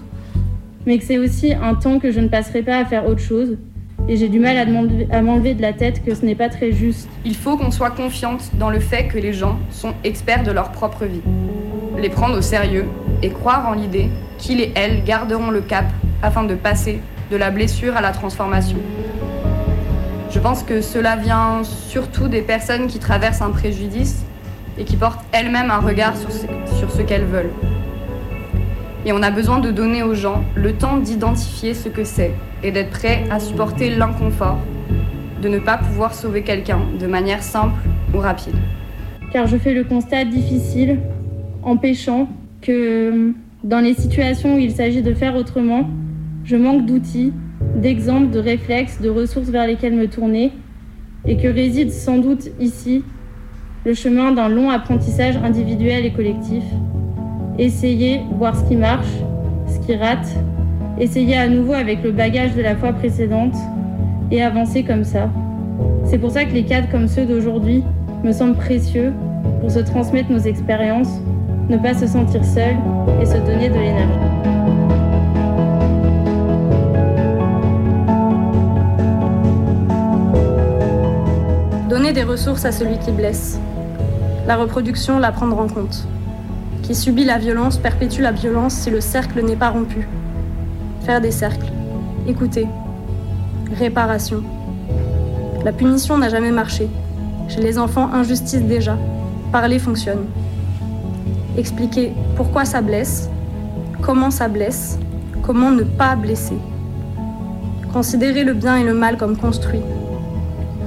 [0.87, 3.59] mais que c'est aussi un temps que je ne passerai pas à faire autre chose.
[4.09, 7.09] Et j'ai du mal à m'enlever de la tête que ce n'est pas très juste.
[7.27, 10.73] Il faut qu'on soit confiante dans le fait que les gens sont experts de leur
[10.73, 11.21] propre vie.
[11.99, 12.87] Les prendre au sérieux
[13.23, 15.85] et croire en l'idée qu'ils et elles garderont le cap
[16.23, 17.01] afin de passer
[17.31, 18.79] de la blessure à la transformation.
[20.31, 24.25] Je pense que cela vient surtout des personnes qui traversent un préjudice
[24.77, 26.47] et qui portent elles-mêmes un regard sur ce,
[26.79, 27.51] sur ce qu'elles veulent.
[29.07, 32.73] Et on a besoin de donner aux gens le temps d'identifier ce que c'est et
[32.73, 34.59] d'être prêt à supporter l'inconfort
[35.41, 37.81] de ne pas pouvoir sauver quelqu'un de manière simple
[38.15, 38.57] ou rapide.
[39.33, 40.99] Car je fais le constat difficile,
[41.63, 42.29] empêchant,
[42.61, 43.33] que
[43.65, 45.89] dans les situations où il s'agit de faire autrement,
[46.45, 47.33] je manque d'outils
[47.77, 50.53] d'exemples, de réflexes, de ressources vers lesquelles me tourner,
[51.27, 53.05] et que réside sans doute ici
[53.85, 56.65] le chemin d'un long apprentissage individuel et collectif.
[57.59, 59.09] Essayer, voir ce qui marche,
[59.67, 60.29] ce qui rate,
[60.99, 63.55] essayer à nouveau avec le bagage de la fois précédente,
[64.31, 65.31] et avancer comme ça.
[66.05, 67.83] C'est pour ça que les cadres comme ceux d'aujourd'hui
[68.25, 69.13] me semblent précieux
[69.61, 71.21] pour se transmettre nos expériences,
[71.69, 72.77] ne pas se sentir seul
[73.21, 74.58] et se donner de l'énergie.
[81.99, 83.59] Donner des ressources à celui qui blesse.
[84.47, 86.07] La reproduction, la prendre en compte.
[86.85, 90.07] Qui subit la violence perpétue la violence si le cercle n'est pas rompu.
[91.05, 91.67] Faire des cercles.
[92.29, 92.69] Écouter.
[93.77, 94.45] Réparation.
[95.65, 96.89] La punition n'a jamais marché.
[97.49, 98.97] Chez les enfants, injustice déjà.
[99.51, 100.27] Parler fonctionne.
[101.57, 103.29] Expliquer pourquoi ça blesse,
[104.03, 105.01] comment ça blesse,
[105.43, 106.59] comment ne pas blesser.
[107.93, 109.83] Considérer le bien et le mal comme construit.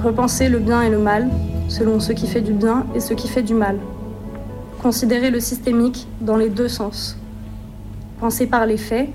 [0.02, 1.28] Repenser le bien et le mal
[1.68, 3.78] selon ce qui fait du bien et ce qui fait du mal.
[4.82, 7.16] Considérer le systémique dans les deux sens.
[8.18, 9.10] Penser par les faits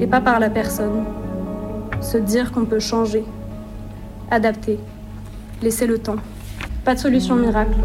[0.00, 1.04] et pas par la personne.
[2.00, 3.22] Se dire qu'on peut changer.
[4.30, 4.78] Adapter.
[5.60, 6.16] Laisser le temps.
[6.86, 7.76] Pas de solution miracle.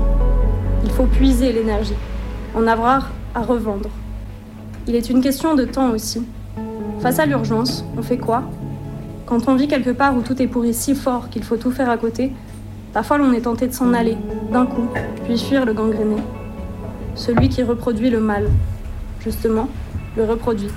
[0.85, 1.95] Il faut puiser l'énergie.
[2.55, 3.89] En avoir à revendre.
[4.87, 6.25] Il est une question de temps aussi.
[7.01, 8.43] Face à l'urgence, on fait quoi?
[9.25, 11.89] Quand on vit quelque part où tout est pourri si fort qu'il faut tout faire
[11.89, 12.31] à côté,
[12.95, 14.15] parfois l'on est tenté de s'en aller,
[14.53, 14.87] d'un coup,
[15.25, 16.15] puis fuir le gangréné.
[17.13, 18.49] Celui qui reproduit le mal,
[19.19, 19.67] justement,
[20.15, 20.71] le reproduit.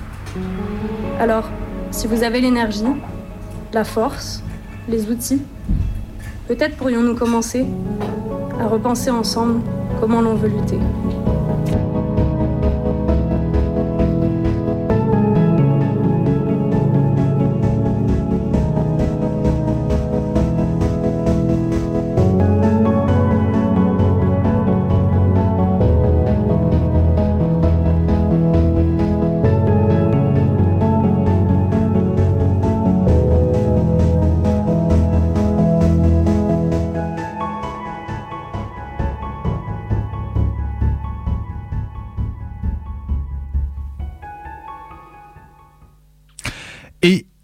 [1.17, 1.49] Alors,
[1.91, 2.83] si vous avez l'énergie,
[3.71, 4.43] la force,
[4.89, 5.41] les outils,
[6.49, 7.65] peut-être pourrions-nous commencer
[8.59, 9.61] à repenser ensemble
[10.01, 10.77] comment l'on veut lutter.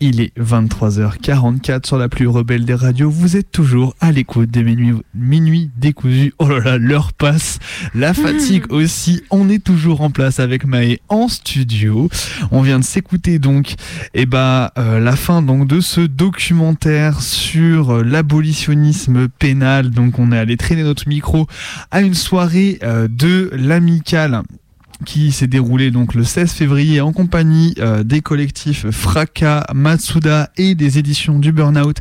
[0.05, 3.09] Il est 23h44 sur la plus rebelle des radios.
[3.09, 6.33] Vous êtes toujours à l'écoute des minuit, minuit décousus.
[6.37, 7.57] Oh là là, l'heure passe.
[7.95, 9.23] La fatigue aussi.
[9.31, 12.07] On est toujours en place avec Maë en studio.
[12.51, 13.73] On vient de s'écouter donc,
[14.13, 19.89] eh ben, euh, la fin donc de ce documentaire sur l'abolitionnisme pénal.
[19.89, 21.47] Donc, on est allé traîner notre micro
[21.89, 24.43] à une soirée euh, de l'amicale
[25.03, 30.75] qui s'est déroulé donc le 16 février en compagnie euh, des collectifs Fraka, Matsuda et
[30.75, 31.97] des éditions du Burnout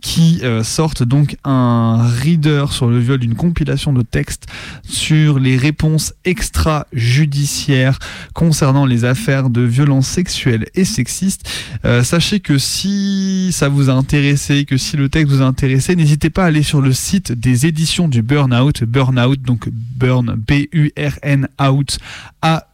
[0.00, 4.46] qui euh, sortent donc un reader sur le viol d'une compilation de textes
[4.84, 7.98] sur les réponses extrajudiciaires
[8.34, 11.50] concernant les affaires de violences sexuelles et sexistes.
[11.84, 15.96] Euh, sachez que si ça vous a intéressé, que si le texte vous a intéressé,
[15.96, 20.66] n'hésitez pas à aller sur le site des éditions du Burnout, Burnout donc Burn B
[20.72, 21.98] U R N out
[22.42, 22.66] à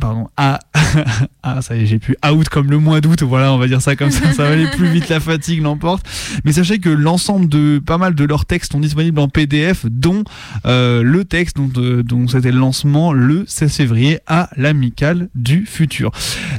[0.00, 0.60] pardon à
[1.42, 3.80] ah ça y est j'ai plus out comme le mois d'août voilà on va dire
[3.80, 6.04] ça comme ça ça va aller plus vite la fatigue l'emporte
[6.44, 10.24] mais sachez que l'ensemble de pas mal de leurs textes sont disponibles en PDF dont
[10.66, 15.64] euh, le texte dont, euh, dont c'était le lancement le 16 février à l'amicale du
[15.66, 16.10] futur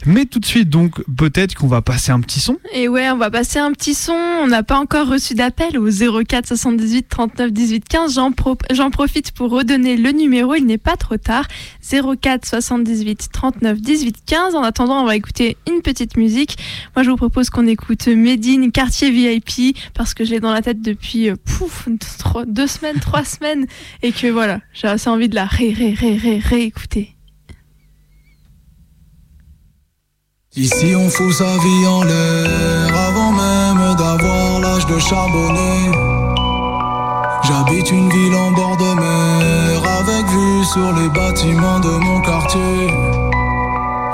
[0.05, 3.17] mais tout de suite donc peut-être qu'on va passer un petit son Et ouais, on
[3.17, 4.13] va passer un petit son.
[4.13, 8.13] On n'a pas encore reçu d'appel au 04 78 39 18 15.
[8.15, 10.55] J'en pro- j'en profite pour redonner le numéro.
[10.55, 11.45] Il n'est pas trop tard.
[11.89, 14.55] 04 78 39 18 15.
[14.55, 16.57] En attendant, on va écouter une petite musique.
[16.95, 20.61] Moi, je vous propose qu'on écoute Medine Quartier VIP parce que je l'ai dans la
[20.61, 21.29] tête depuis
[22.17, 23.65] trois- deux semaines, trois semaines
[24.01, 27.11] et que voilà, j'ai assez envie de la ré, ré, ré, ré, réécouter.
[30.57, 35.91] Ici on fout sa vie en l'air avant même d'avoir l'âge de charbonner.
[37.43, 42.87] J'habite une ville en bord de mer avec vue sur les bâtiments de mon quartier.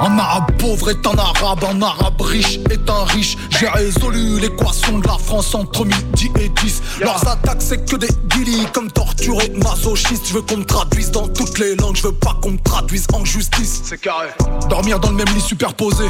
[0.04, 3.38] Un arabe pauvre est un arabe, un arabe riche est un riche.
[3.52, 6.82] J'ai résolu l'équation de la France entre midi et 10.
[7.02, 10.28] Leurs attaques, c'est que des guillis comme torturés masochistes.
[10.28, 13.06] Je veux qu'on me traduise dans toutes les langues, je veux pas qu'on me traduise
[13.14, 13.82] en justice.
[13.84, 14.30] C'est carré.
[14.70, 16.06] Dormir dans le même lit superposé,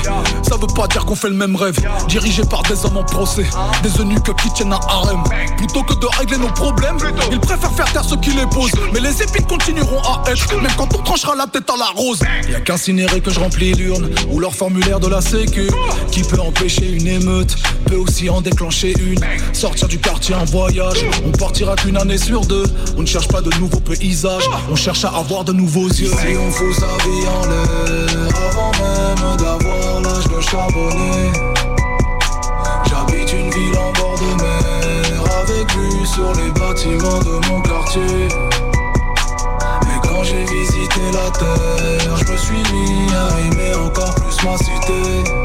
[0.47, 1.77] ça veut pas dire qu'on fait le même rêve.
[2.08, 3.45] Dirigé par des hommes en procès,
[3.84, 5.21] des eunuques qui tiennent un harem.
[5.58, 6.97] Plutôt que de régler nos problèmes,
[7.30, 8.71] ils préfèrent faire taire ceux qui les posent.
[8.93, 12.21] Mais les épines continueront à être, même quand on tranchera la tête à la rose.
[12.49, 13.80] Y'a qu'incinéré que je remplis
[14.29, 15.69] ou leur formulaire de la sécu.
[16.11, 19.19] Qui peut empêcher une émeute, peut aussi en déclencher une.
[19.53, 22.65] Sortir du quartier en voyage, on partira qu'une année sur deux.
[22.97, 26.11] On ne cherche pas de nouveaux paysages, on cherche à avoir de nouveaux yeux.
[26.11, 31.61] Ici on fout sa vie en l'air, avant même d'avoir l'âge de charbonner.
[44.43, 45.40] Ma cité.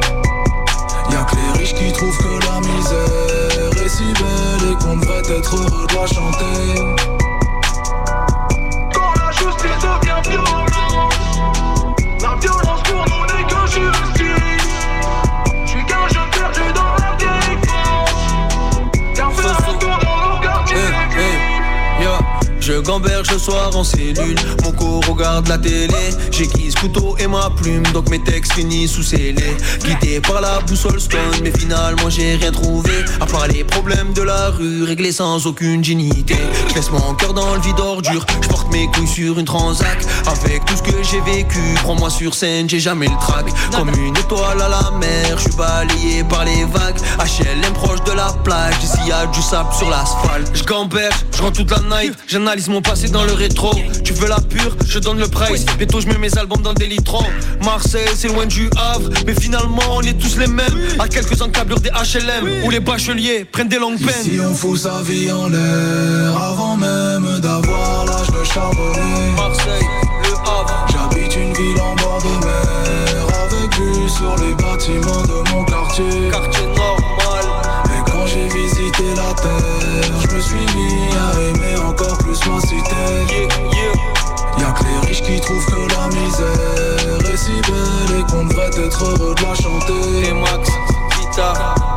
[22.97, 25.95] Gamberge le soir en cellule, mon co regarde la télé.
[26.31, 29.57] J'aiguise couteau et ma plume, donc mes textes finissent sous scellés.
[29.85, 32.93] Guidé par la boussole stone, mais finalement j'ai rien trouvé.
[33.21, 36.37] À part les problèmes de la rue, réglés sans aucune dignité.
[36.71, 39.99] Je laisse mon cœur dans le vide ordure, je porte mes couilles sur une transac.
[40.27, 43.45] Avec tout ce que j'ai vécu, prends-moi sur scène, j'ai jamais le trac.
[43.77, 46.99] Comme une étoile à la mer, je suis balayé par les vagues.
[47.19, 50.51] HLM proche de la plage, ici y a du sable sur l'asphalte.
[50.55, 50.65] Je
[51.37, 53.71] je rends toute la night, j'analyse mon passé dans le rétro.
[54.03, 55.67] Tu veux la pure, je donne le price.
[55.77, 57.27] Bientôt je mets mes albums dans des litrons.
[57.63, 60.79] Marseille, c'est loin du Havre, mais finalement on est tous les mêmes.
[60.99, 64.27] À quelques encablures des HLM, où les bacheliers prennent des longues peines.
[64.27, 69.33] Ici on fout sa vie en l'air avant même d'avoir l'âge de charbonner.
[69.37, 69.87] Marseille,
[70.25, 70.87] le Havre.
[70.91, 76.31] J'habite une ville en bord de mer avec vue sur les bâtiments de mon quartier.
[78.27, 83.39] Quand j'ai visité la terre, je me suis mis à aimer encore plus ma cité.
[84.59, 88.85] Y'a que les riches qui trouvent que la misère est si belle et qu'on devrait
[88.85, 90.29] être heureux de la chanter.
[90.29, 90.69] Et Max,
[91.21, 91.97] guitare.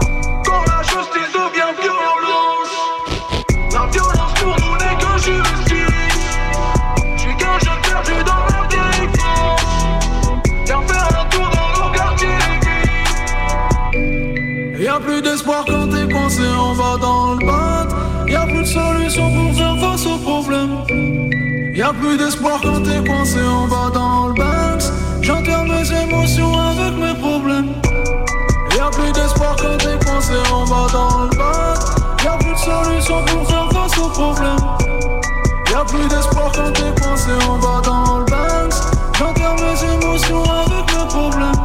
[21.90, 24.94] Y'a plus d'espoir quand t'es coincé en bas dans le Banks.
[25.24, 27.74] J'enterre mes émotions avec mes problèmes.
[28.78, 31.74] Y'a plus d'espoir quand t'es coincé en bas dans le bat.
[32.24, 34.58] Y'a plus de solution pour faire face aux problèmes.
[35.72, 38.76] Y'a plus d'espoir quand t'es coincé en bas dans le Banks.
[39.18, 41.59] J'enterre mes émotions avec mes problèmes.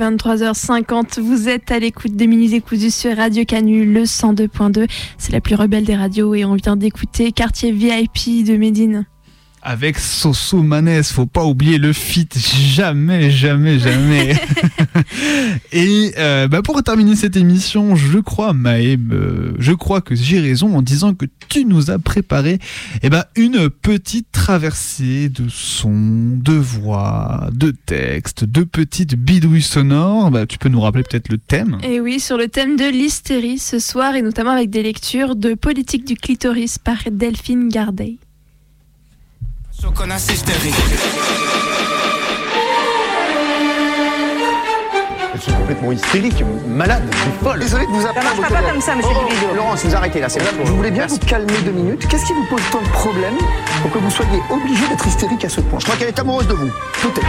[0.00, 4.88] 23h50, vous êtes à l'écoute des Minus Décousus sur Radio Canu, le 102.2.
[5.18, 9.04] C'est la plus rebelle des radios et on vient d'écouter Quartier VIP de Médine.
[9.62, 14.34] Avec Soso Manes, faut pas oublier le feat, jamais, jamais, jamais.
[15.72, 20.40] Et euh, bah pour terminer cette émission, je crois, Maëm, euh, je crois que j'ai
[20.40, 22.58] raison en disant que tu nous as préparé
[23.02, 30.30] eh ben, une petite traversée de sons, de voix, de textes, de petites bidouilles sonores.
[30.30, 31.76] Bah, tu peux nous rappeler peut-être le thème?
[31.82, 35.52] Et oui, sur le thème de l'hystérie ce soir et notamment avec des lectures de
[35.52, 38.16] Politique du clitoris par Delphine Gardet.
[39.82, 39.88] Elles
[45.40, 47.60] sont complètement hystériques, malades, des folles.
[47.60, 48.20] Désolé de vous appeler.
[48.20, 50.66] Ça marchera pas comme ça, monsieur oh, Laurence, vous arrêtez là, c'est bon.
[50.66, 52.06] Je voulais bien vous calmer deux minutes.
[52.08, 53.38] Qu'est-ce qui vous pose tant de problèmes
[53.80, 55.78] pour que vous soyez obligé d'être hystérique à ce point?
[55.78, 56.68] Je crois qu'elle est amoureuse de vous.
[57.00, 57.26] Peut-être.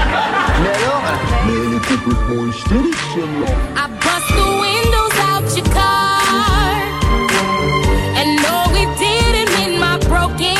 [0.61, 1.01] Mais alors
[1.47, 3.47] Mais elle est complètement hystérique, celle-là.
[3.77, 6.75] I bust the windows out your car.
[8.17, 10.57] And no, it didn't mean my broken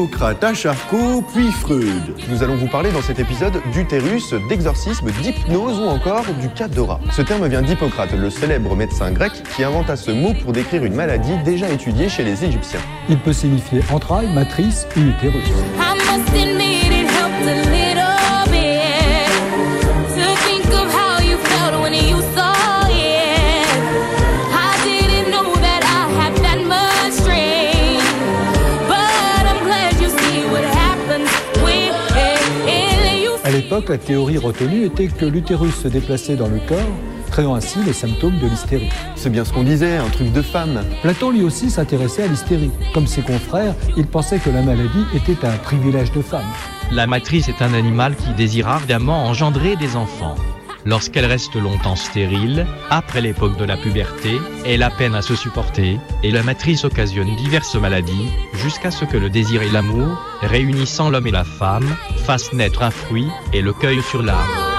[0.00, 2.14] D'Hippocrate à Charcot, puis Freud.
[2.30, 7.00] Nous allons vous parler dans cet épisode d'utérus, d'exorcisme, d'hypnose ou encore du cas Dora.
[7.12, 10.94] Ce terme vient d'Hippocrate, le célèbre médecin grec qui inventa ce mot pour décrire une
[10.94, 12.80] maladie déjà étudiée chez les Égyptiens.
[13.10, 15.44] Il peut signifier entraille, matrice ou utérus.
[33.80, 36.78] L'époque, la théorie retenue était que l'utérus se déplaçait dans le corps,
[37.30, 38.90] créant ainsi les symptômes de l'hystérie.
[39.14, 40.82] C'est bien ce qu'on disait, un truc de femme.
[41.02, 42.70] Platon lui aussi s'intéressait à l'hystérie.
[42.92, 46.46] Comme ses confrères, il pensait que la maladie était un privilège de femme.
[46.92, 50.34] La matrice est un animal qui désire ardemment engendrer des enfants.
[50.86, 55.98] Lorsqu'elle reste longtemps stérile, après l'époque de la puberté, elle a peine à se supporter
[56.22, 61.26] et la matrice occasionne diverses maladies jusqu'à ce que le désir et l'amour, réunissant l'homme
[61.26, 64.70] et la femme, fassent naître un fruit et le cueillent sur l'arbre.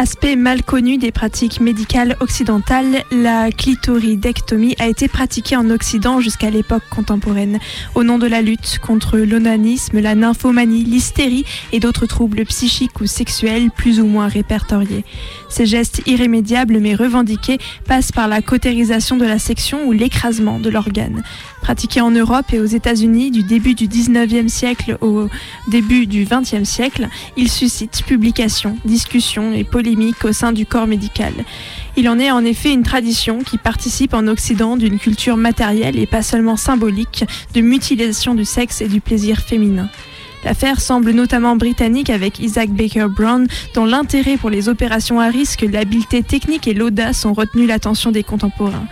[0.00, 6.48] Aspect mal connu des pratiques médicales occidentales, la clitoridectomie a été pratiquée en Occident jusqu'à
[6.48, 7.58] l'époque contemporaine,
[7.94, 13.06] au nom de la lutte contre l'onanisme, la nymphomanie, l'hystérie et d'autres troubles psychiques ou
[13.06, 15.04] sexuels plus ou moins répertoriés.
[15.50, 20.70] Ces gestes irrémédiables mais revendiqués passent par la cautérisation de la section ou l'écrasement de
[20.70, 21.22] l'organe.
[21.60, 25.28] Pratiqués en Europe et aux États-Unis du début du 19e siècle au
[25.68, 29.89] début du 20e siècle, ils suscitent publications, discussions et polémiques
[30.24, 31.32] au sein du corps médical.
[31.96, 36.06] Il en est en effet une tradition qui participe en Occident d'une culture matérielle et
[36.06, 37.24] pas seulement symbolique
[37.54, 39.88] de mutilation du sexe et du plaisir féminin.
[40.44, 45.66] L'affaire semble notamment britannique avec Isaac Baker Brown, dont l'intérêt pour les opérations à risque,
[45.70, 48.86] l'habileté technique et l'audace ont retenu l'attention des contemporains.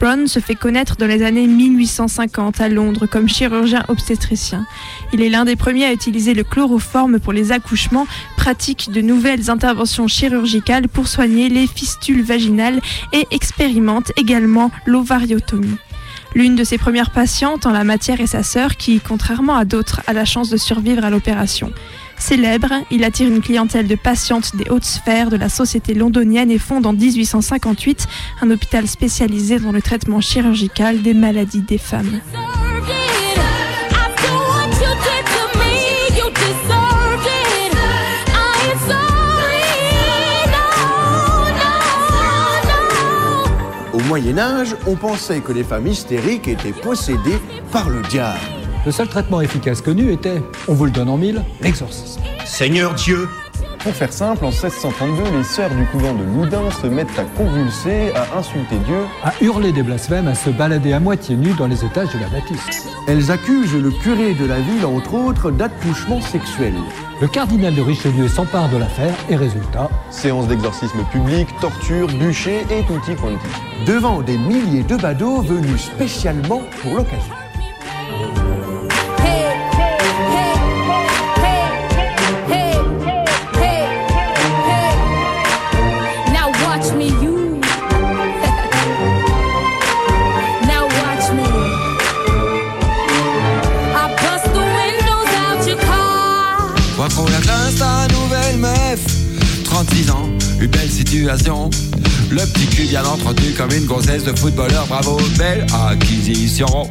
[0.00, 4.66] Brown se fait connaître dans les années 1850 à Londres comme chirurgien obstétricien.
[5.12, 8.06] Il est l'un des premiers à utiliser le chloroforme pour les accouchements,
[8.38, 12.80] pratique de nouvelles interventions chirurgicales pour soigner les fistules vaginales
[13.12, 15.76] et expérimente également l'ovariotomie.
[16.34, 20.00] L'une de ses premières patientes en la matière est sa sœur qui, contrairement à d'autres,
[20.06, 21.72] a la chance de survivre à l'opération.
[22.20, 26.58] Célèbre, il attire une clientèle de patientes des hautes sphères de la société londonienne et
[26.58, 28.06] fonde en 1858
[28.42, 32.20] un hôpital spécialisé dans le traitement chirurgical des maladies des femmes.
[43.92, 47.40] Au Moyen Âge, on pensait que les femmes hystériques étaient possédées
[47.72, 48.59] par le diable.
[48.86, 52.22] Le seul traitement efficace connu était, on vous le donne en mille, l'exorcisme.
[52.46, 53.28] Seigneur Dieu
[53.80, 58.10] Pour faire simple, en 1632, les sœurs du couvent de Loudun se mettent à convulser,
[58.14, 59.02] à insulter Dieu.
[59.22, 62.28] À hurler des blasphèmes, à se balader à moitié nues dans les étages de la
[62.28, 62.88] bâtisse.
[63.06, 66.72] Elles accusent le curé de la ville, entre autres, d'attouchement sexuel.
[67.20, 69.90] Le cardinal de Richelieu s'empare de l'affaire et résultat.
[70.10, 73.46] Séance d'exorcisme public, torture, bûcher et tutti quanti.
[73.86, 77.34] Devant des milliers de badauds venus spécialement pour l'occasion.
[103.56, 104.86] Comme une grossesse de footballeur.
[104.86, 106.90] Bravo, belle acquisition.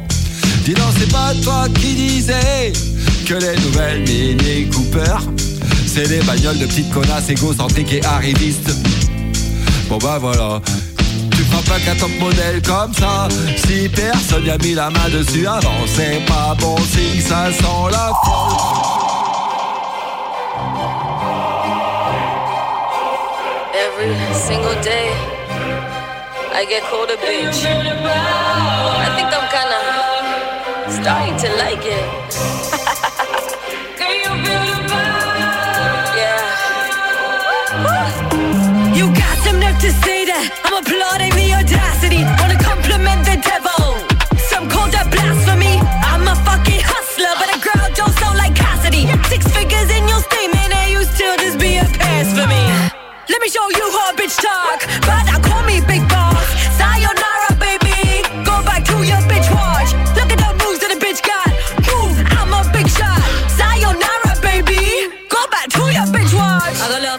[0.64, 2.72] Dis donc c'est pas toi qui disais
[3.26, 5.16] Que les nouvelles Mini Cooper
[5.86, 8.70] C'est des bagnoles de petites connasses égocentriques et arrivistes.
[9.88, 10.60] Bon bah voilà.
[11.32, 15.08] Tu feras pas qu'un top modèle comme ça Si personne n'y a mis la main
[15.12, 18.80] dessus avant C'est pas bon signe, ça sent la folle.
[23.74, 25.10] Every single day,
[26.60, 27.64] I get called a bitch.
[27.64, 29.80] I think I'm kinda
[30.92, 32.04] starting to like it.
[38.92, 40.52] You got some nerve to say that.
[40.68, 42.28] I'm applauding the audacity.
[42.36, 43.96] Wanna compliment the devil.
[44.52, 45.80] Some call that blasphemy.
[46.04, 49.08] I'm a fucking hustler, but a girl don't sound like Cassidy.
[49.32, 52.60] Six figures in your statement, and you still just be a pass for me.
[53.32, 54.84] Let me show you how a bitch talk.
[55.08, 56.39] But now call me big boss.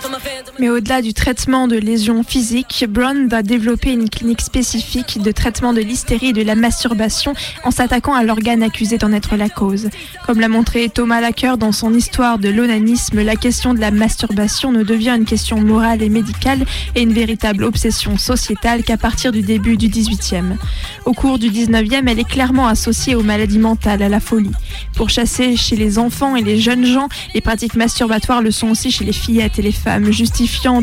[0.03, 0.40] I'm a fan.
[0.61, 5.73] Mais au-delà du traitement de lésions physiques, Brown va développer une clinique spécifique de traitement
[5.73, 7.33] de l'hystérie et de la masturbation
[7.63, 9.89] en s'attaquant à l'organe accusé d'en être la cause.
[10.27, 14.71] Comme l'a montré Thomas Lacker dans son histoire de l'onanisme, la question de la masturbation
[14.71, 19.41] ne devient une question morale et médicale et une véritable obsession sociétale qu'à partir du
[19.41, 20.57] début du 18e.
[21.05, 24.51] Au cours du 19e, elle est clairement associée aux maladies mentales, à la folie.
[24.95, 28.91] Pour chasser chez les enfants et les jeunes gens, les pratiques masturbatoires le sont aussi
[28.91, 30.11] chez les fillettes et les femmes,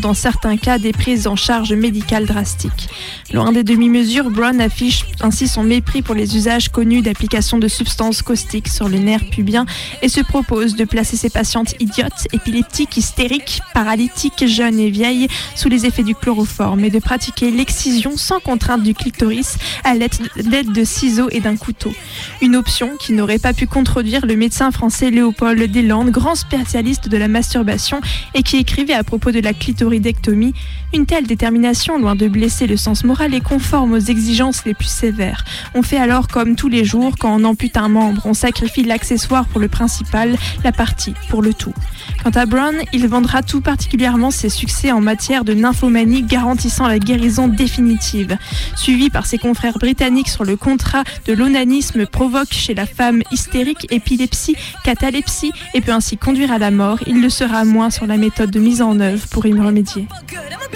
[0.00, 2.88] dans certains cas des prises en charge médicales drastiques.
[3.32, 8.22] Loin des demi-mesures, Brown affiche ainsi son mépris pour les usages connus d'application de substances
[8.22, 9.66] caustiques sur les nerfs pubiens
[10.00, 15.68] et se propose de placer ses patientes idiotes, épileptiques, hystériques, paralytiques, jeunes et vieilles sous
[15.68, 20.84] les effets du chloroforme et de pratiquer l'excision sans contrainte du clitoris à l'aide de
[20.84, 21.92] ciseaux et d'un couteau.
[22.40, 27.16] Une option qui n'aurait pas pu contredire le médecin français Léopold Deslandes, grand spécialiste de
[27.16, 28.00] la masturbation
[28.34, 30.52] et qui écrivait à propos de la clitoridectomie,
[30.95, 34.89] une telle détermination, loin de blesser le sens moral, est conforme aux exigences les plus
[34.89, 35.45] sévères.
[35.74, 39.47] On fait alors comme tous les jours, quand on ampute un membre, on sacrifie l'accessoire
[39.47, 41.74] pour le principal, la partie pour le tout.
[42.22, 46.99] Quant à Brown, il vendra tout particulièrement ses succès en matière de nymphomanie garantissant la
[46.99, 48.36] guérison définitive.
[48.74, 53.86] Suivi par ses confrères britanniques sur le contrat de l'onanisme provoque chez la femme hystérique,
[53.93, 58.16] épilepsie, catalepsie et peut ainsi conduire à la mort, il le sera moins sur la
[58.16, 60.07] méthode de mise en œuvre pour y remédier.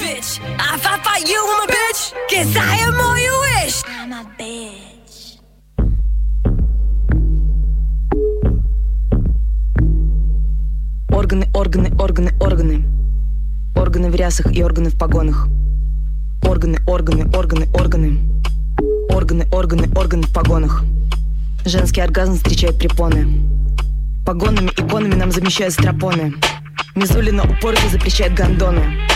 [0.03, 0.31] Bitch.
[0.75, 2.01] If I fight you, I'm a bitch.
[2.31, 3.77] Guess I am all you wish.
[3.87, 5.39] I'm a bitch.
[11.11, 12.85] Органы, органы, органы, органы.
[13.77, 15.49] Органы в рясах и органы в погонах.
[16.43, 18.19] Органы, органы, органы, органы.
[19.11, 20.83] Органы, органы, органы в погонах.
[21.65, 23.41] Женский оргазм встречает препоны.
[24.27, 26.35] Погонами, иконами нам замещают стропоны.
[26.97, 29.12] Мизулина упорно запрещает гондоны.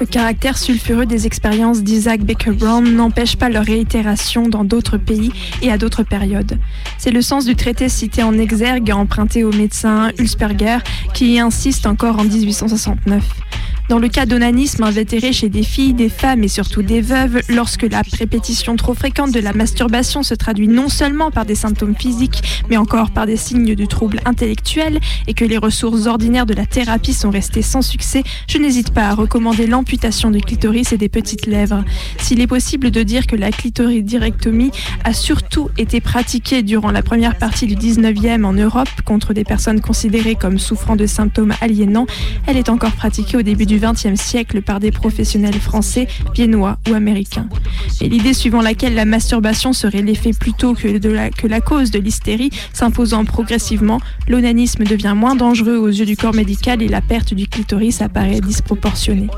[0.00, 5.32] Le caractère sulfureux des expériences d'Isaac Baker Brown n'empêche pas leur réitération dans d'autres pays
[5.62, 6.58] et à d'autres périodes.
[6.98, 10.78] C'est le sens du traité cité en exergue emprunté au médecin Ulsperger
[11.14, 13.24] qui y insiste encore en 1869.
[13.88, 17.84] Dans le cas d'onanisme invétéré chez des filles, des femmes et surtout des veuves, lorsque
[17.84, 22.42] la répétition trop fréquente de la masturbation se traduit non seulement par des symptômes physiques,
[22.68, 26.66] mais encore par des signes de troubles intellectuels et que les ressources ordinaires de la
[26.66, 31.08] thérapie sont restées sans succès, je n'hésite pas à recommander l'amputation du clitoris et des
[31.08, 31.82] petites lèvres.
[32.18, 34.70] S'il est possible de dire que la clitoridirectomie
[35.04, 39.80] a surtout été pratiquée durant la première partie du 19e en Europe contre des personnes
[39.80, 42.06] considérées comme souffrant de symptômes aliénants,
[42.46, 46.94] elle est encore pratiquée au début du XXe siècle par des professionnels français, viennois ou
[46.94, 47.48] américains.
[48.00, 51.90] Et l'idée suivant laquelle la masturbation serait l'effet plutôt que, de la, que la cause
[51.90, 57.00] de l'hystérie s'imposant progressivement, l'onanisme devient moins dangereux aux yeux du corps médical et la
[57.00, 59.28] perte du clitoris apparaît disproportionnée.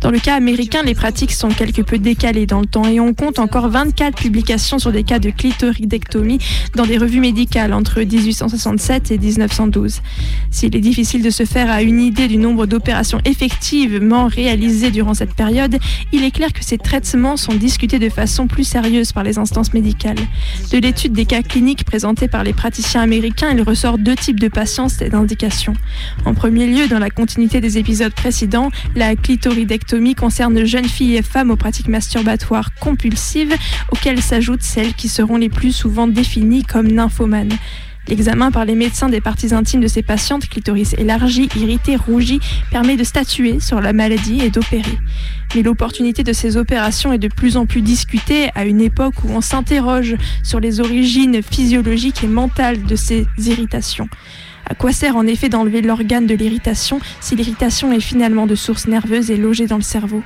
[0.00, 3.14] Dans le cas américain, les pratiques sont quelque peu décalées dans le temps et on
[3.14, 6.38] compte encore 24 publications sur des cas de clitoridectomie
[6.74, 10.00] dans des revues médicales entre 1867 et 1912.
[10.50, 13.20] S'il est difficile de se faire à une idée du nombre d'opérations
[14.28, 15.78] réalisées durant cette période,
[16.12, 19.72] il est clair que ces traitements sont discutés de façon plus sérieuse par les instances
[19.72, 20.18] médicales.
[20.72, 24.48] De l'étude des cas cliniques présentés par les praticiens américains, il ressort deux types de
[24.48, 25.74] patients et d'indications.
[26.24, 31.22] En premier lieu, dans la continuité des épisodes précédents, la clitoridectomie concerne jeunes filles et
[31.22, 33.54] femmes aux pratiques masturbatoires compulsives,
[33.90, 37.56] auxquelles s'ajoutent celles qui seront les plus souvent définies comme nymphomanes.
[38.08, 42.38] L'examen par les médecins des parties intimes de ces patientes, clitoris élargi, irrité, rougi,
[42.70, 44.98] permet de statuer sur la maladie et d'opérer.
[45.54, 49.30] Mais l'opportunité de ces opérations est de plus en plus discutée à une époque où
[49.30, 54.08] on s'interroge sur les origines physiologiques et mentales de ces irritations.
[54.68, 58.86] À quoi sert en effet d'enlever l'organe de l'irritation si l'irritation est finalement de source
[58.86, 60.22] nerveuse et logée dans le cerveau?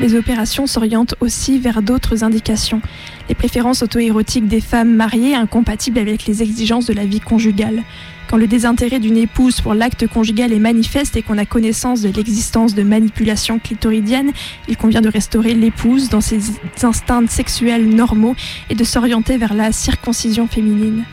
[0.00, 2.80] Les opérations s'orientent aussi vers d'autres indications.
[3.28, 7.82] Les préférences auto-érotiques des femmes mariées incompatibles avec les exigences de la vie conjugale.
[8.30, 12.08] Quand le désintérêt d'une épouse pour l'acte conjugal est manifeste et qu'on a connaissance de
[12.08, 14.32] l'existence de manipulations clitoridiennes,
[14.68, 16.38] il convient de restaurer l'épouse dans ses
[16.82, 18.34] instincts sexuels normaux
[18.70, 21.04] et de s'orienter vers la circoncision féminine.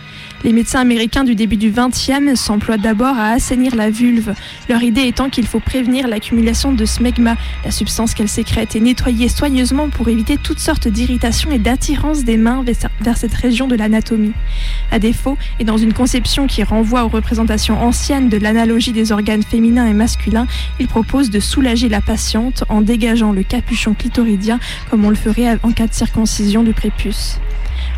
[0.44, 4.34] Les médecins américains du début du XXe s'emploient d'abord à assainir la vulve,
[4.70, 7.36] leur idée étant qu'il faut prévenir l'accumulation de smegma,
[7.66, 12.38] la substance qu'elle sécrète, et nettoyer soigneusement pour éviter toutes sortes d'irritations et d'attirance des
[12.38, 12.64] mains
[13.02, 14.34] vers cette région de l'anatomie.
[14.92, 19.44] À défaut, et dans une conception qui renvoie aux représentations anciennes de l'analogie des organes
[19.44, 20.48] féminins et masculins,
[20.80, 24.60] il propose de soulager la patiente en dégageant le capuchon clitoridien
[24.90, 27.40] comme on le ferait en cas de circoncision du prépuce.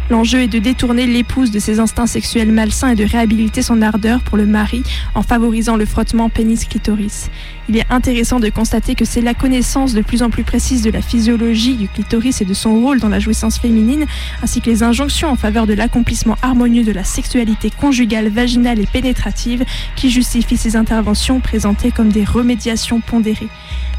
[0.09, 4.21] L'enjeu est de détourner l'épouse de ses instincts sexuels malsains et de réhabiliter son ardeur
[4.21, 4.81] pour le mari
[5.13, 7.29] en favorisant le frottement pénis-clitoris.
[7.69, 10.89] Il est intéressant de constater que c'est la connaissance de plus en plus précise de
[10.89, 14.05] la physiologie du clitoris et de son rôle dans la jouissance féminine,
[14.41, 18.87] ainsi que les injonctions en faveur de l'accomplissement harmonieux de la sexualité conjugale, vaginale et
[18.87, 19.65] pénétrative
[19.95, 23.49] qui justifient ces interventions présentées comme des remédiations pondérées.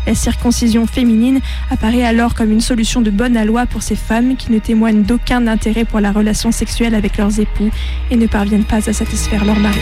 [0.04, 1.38] La circoncision féminine
[1.70, 5.46] apparaît alors comme une solution de bonne aloi pour ces femmes qui ne témoignent d'aucun
[5.46, 7.70] intérêt pour la relation sexuelle avec leurs époux
[8.10, 9.78] et ne parviennent pas à satisfaire leur mari.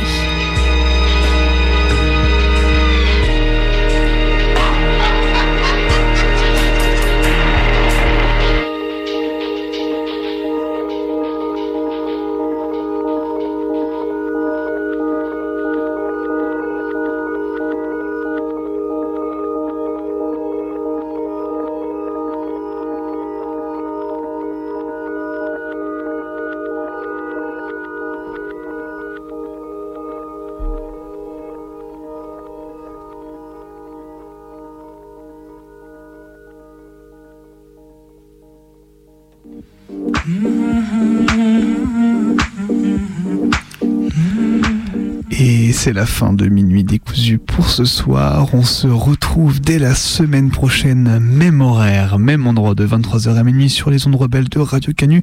[45.78, 48.52] C'est la fin de Minuit décousu pour ce soir.
[48.52, 53.70] On se retrouve dès la semaine prochaine, même horaire, même endroit de 23h à minuit
[53.70, 55.22] sur les ondes rebelles de Radio Canu.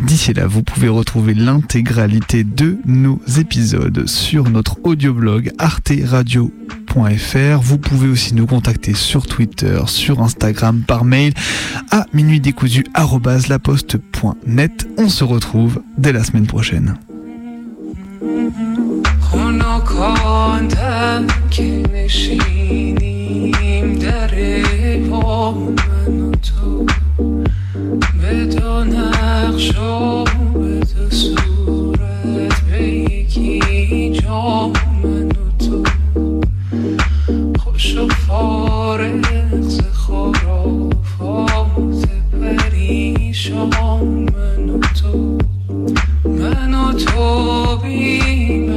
[0.00, 7.60] D'ici là, vous pouvez retrouver l'intégralité de nos épisodes sur notre audioblog arteradio.fr.
[7.60, 11.34] Vous pouvez aussi nous contacter sur Twitter, sur Instagram, par mail
[11.90, 14.88] à minuitdécousu@laposte.net.
[14.98, 16.94] On se retrouve dès la semaine prochaine.
[19.84, 23.12] خنکاندم که نشینیم
[23.98, 24.34] در
[25.10, 26.86] با من و تو
[28.22, 34.72] به دو نقش و به دو صورت به یکی جا.
[35.02, 35.84] من و تو
[37.58, 40.90] خوش و فارغ ز خرافات
[42.40, 43.70] پریشان.
[44.36, 45.38] من و تو
[46.24, 48.69] من و تو بی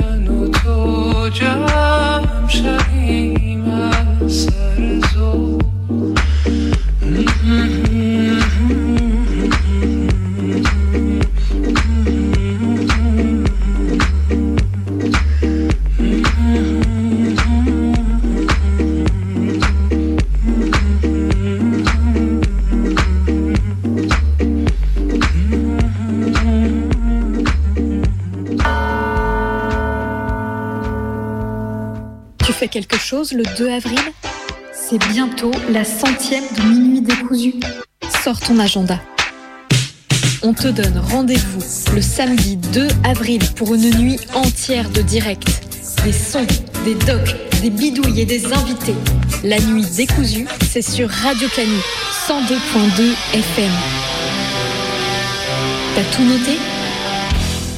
[32.73, 33.99] quelque chose le 2 avril
[34.73, 37.53] C'est bientôt la centième de Minuit décousu.
[38.23, 38.99] Sors ton agenda.
[40.41, 41.61] On te donne rendez-vous
[41.93, 45.45] le samedi 2 avril pour une nuit entière de direct.
[46.03, 46.47] Des sons,
[46.83, 48.95] des docs, des bidouilles et des invités.
[49.43, 51.77] La nuit décousue, c'est sur Radio Canu
[52.27, 53.71] 102.2 FM.
[55.93, 56.57] T'as tout noté?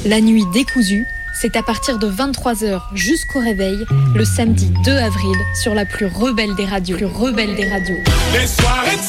[0.06, 1.06] La nuit décousue,
[1.36, 6.56] c'est à partir de 23h jusqu'au réveil, le samedi 2 avril, sur la plus rebelle
[6.56, 6.98] des radios.
[8.34, 9.02] Les soirées de